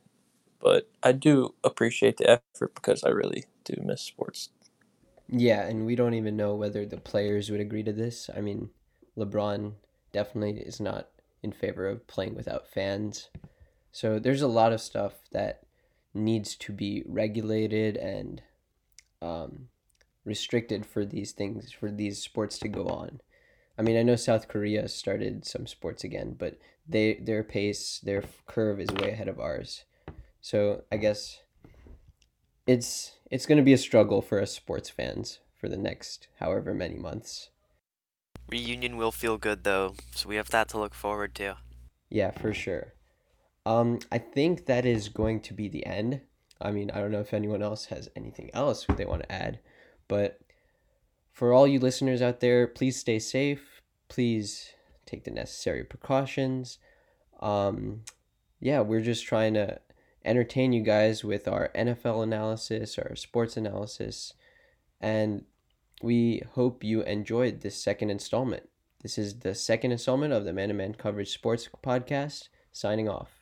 But 0.59 0.89
I 1.03 1.11
do 1.11 1.53
appreciate 1.63 2.17
the 2.17 2.29
effort 2.29 2.73
because 2.75 3.03
I 3.03 3.09
really 3.09 3.45
do 3.63 3.75
miss 3.83 4.01
sports. 4.01 4.49
Yeah, 5.27 5.65
and 5.65 5.85
we 5.85 5.95
don't 5.95 6.13
even 6.13 6.37
know 6.37 6.55
whether 6.55 6.85
the 6.85 6.97
players 6.97 7.49
would 7.49 7.59
agree 7.59 7.83
to 7.83 7.93
this. 7.93 8.29
I 8.35 8.41
mean, 8.41 8.69
LeBron 9.17 9.73
definitely 10.11 10.61
is 10.61 10.79
not 10.79 11.09
in 11.41 11.51
favor 11.51 11.87
of 11.87 12.07
playing 12.07 12.35
without 12.35 12.67
fans. 12.67 13.29
So 13.91 14.19
there's 14.19 14.41
a 14.41 14.47
lot 14.47 14.73
of 14.73 14.81
stuff 14.81 15.13
that 15.31 15.63
needs 16.13 16.55
to 16.55 16.71
be 16.71 17.03
regulated 17.05 17.97
and 17.97 18.41
um, 19.21 19.67
restricted 20.23 20.85
for 20.85 21.05
these 21.05 21.31
things 21.31 21.71
for 21.71 21.91
these 21.91 22.21
sports 22.21 22.57
to 22.59 22.67
go 22.67 22.87
on. 22.87 23.21
I 23.77 23.81
mean, 23.81 23.97
I 23.97 24.03
know 24.03 24.15
South 24.15 24.47
Korea 24.47 24.87
started 24.87 25.45
some 25.45 25.67
sports 25.67 26.03
again, 26.03 26.35
but 26.37 26.57
they 26.87 27.15
their 27.15 27.43
pace, 27.43 27.99
their 28.03 28.23
curve 28.47 28.79
is 28.79 28.89
way 28.89 29.11
ahead 29.11 29.27
of 29.27 29.39
ours. 29.39 29.83
So 30.41 30.83
I 30.91 30.97
guess 30.97 31.41
it's 32.67 33.13
it's 33.31 33.45
going 33.45 33.57
to 33.57 33.63
be 33.63 33.73
a 33.73 33.77
struggle 33.77 34.21
for 34.21 34.41
us 34.41 34.51
sports 34.51 34.89
fans 34.89 35.39
for 35.59 35.69
the 35.69 35.77
next 35.77 36.27
however 36.39 36.73
many 36.73 36.95
months. 36.95 37.49
Reunion 38.49 38.97
will 38.97 39.11
feel 39.11 39.37
good 39.37 39.63
though, 39.63 39.95
so 40.11 40.29
we 40.29 40.35
have 40.35 40.49
that 40.51 40.69
to 40.69 40.77
look 40.77 40.93
forward 40.93 41.33
to. 41.35 41.57
Yeah, 42.09 42.31
for 42.31 42.53
sure. 42.53 42.93
Um, 43.65 43.99
I 44.11 44.19
think 44.19 44.67
that 44.67 44.85
is 44.85 45.09
going 45.09 45.41
to 45.41 45.53
be 45.53 45.67
the 45.67 45.85
end. 45.85 46.21
I 46.61 46.71
mean, 46.71 46.91
I 46.91 46.99
don't 46.99 47.11
know 47.11 47.19
if 47.19 47.33
anyone 47.33 47.63
else 47.63 47.85
has 47.85 48.09
anything 48.15 48.51
else 48.53 48.85
they 48.95 49.05
want 49.05 49.23
to 49.23 49.31
add. 49.31 49.59
But 50.07 50.39
for 51.31 51.51
all 51.51 51.67
you 51.67 51.79
listeners 51.79 52.21
out 52.21 52.39
there, 52.39 52.67
please 52.67 52.97
stay 52.97 53.19
safe. 53.19 53.81
Please 54.07 54.69
take 55.05 55.23
the 55.23 55.31
necessary 55.31 55.83
precautions. 55.83 56.77
Um, 57.41 58.01
yeah, 58.59 58.81
we're 58.81 59.01
just 59.01 59.25
trying 59.25 59.55
to 59.55 59.79
entertain 60.25 60.73
you 60.73 60.81
guys 60.81 61.23
with 61.23 61.47
our 61.47 61.69
NFL 61.75 62.23
analysis, 62.23 62.97
our 62.97 63.15
sports 63.15 63.55
analysis, 63.55 64.33
and 64.99 65.45
we 66.01 66.41
hope 66.53 66.83
you 66.83 67.01
enjoyed 67.03 67.61
this 67.61 67.81
second 67.81 68.09
installment. 68.09 68.67
This 69.01 69.17
is 69.17 69.39
the 69.39 69.53
second 69.55 69.91
installment 69.91 70.33
of 70.33 70.45
the 70.45 70.53
Man 70.53 70.69
to 70.69 70.73
Man 70.73 70.95
Coverage 70.95 71.33
Sports 71.33 71.69
Podcast. 71.83 72.49
Signing 72.71 73.07
off. 73.07 73.34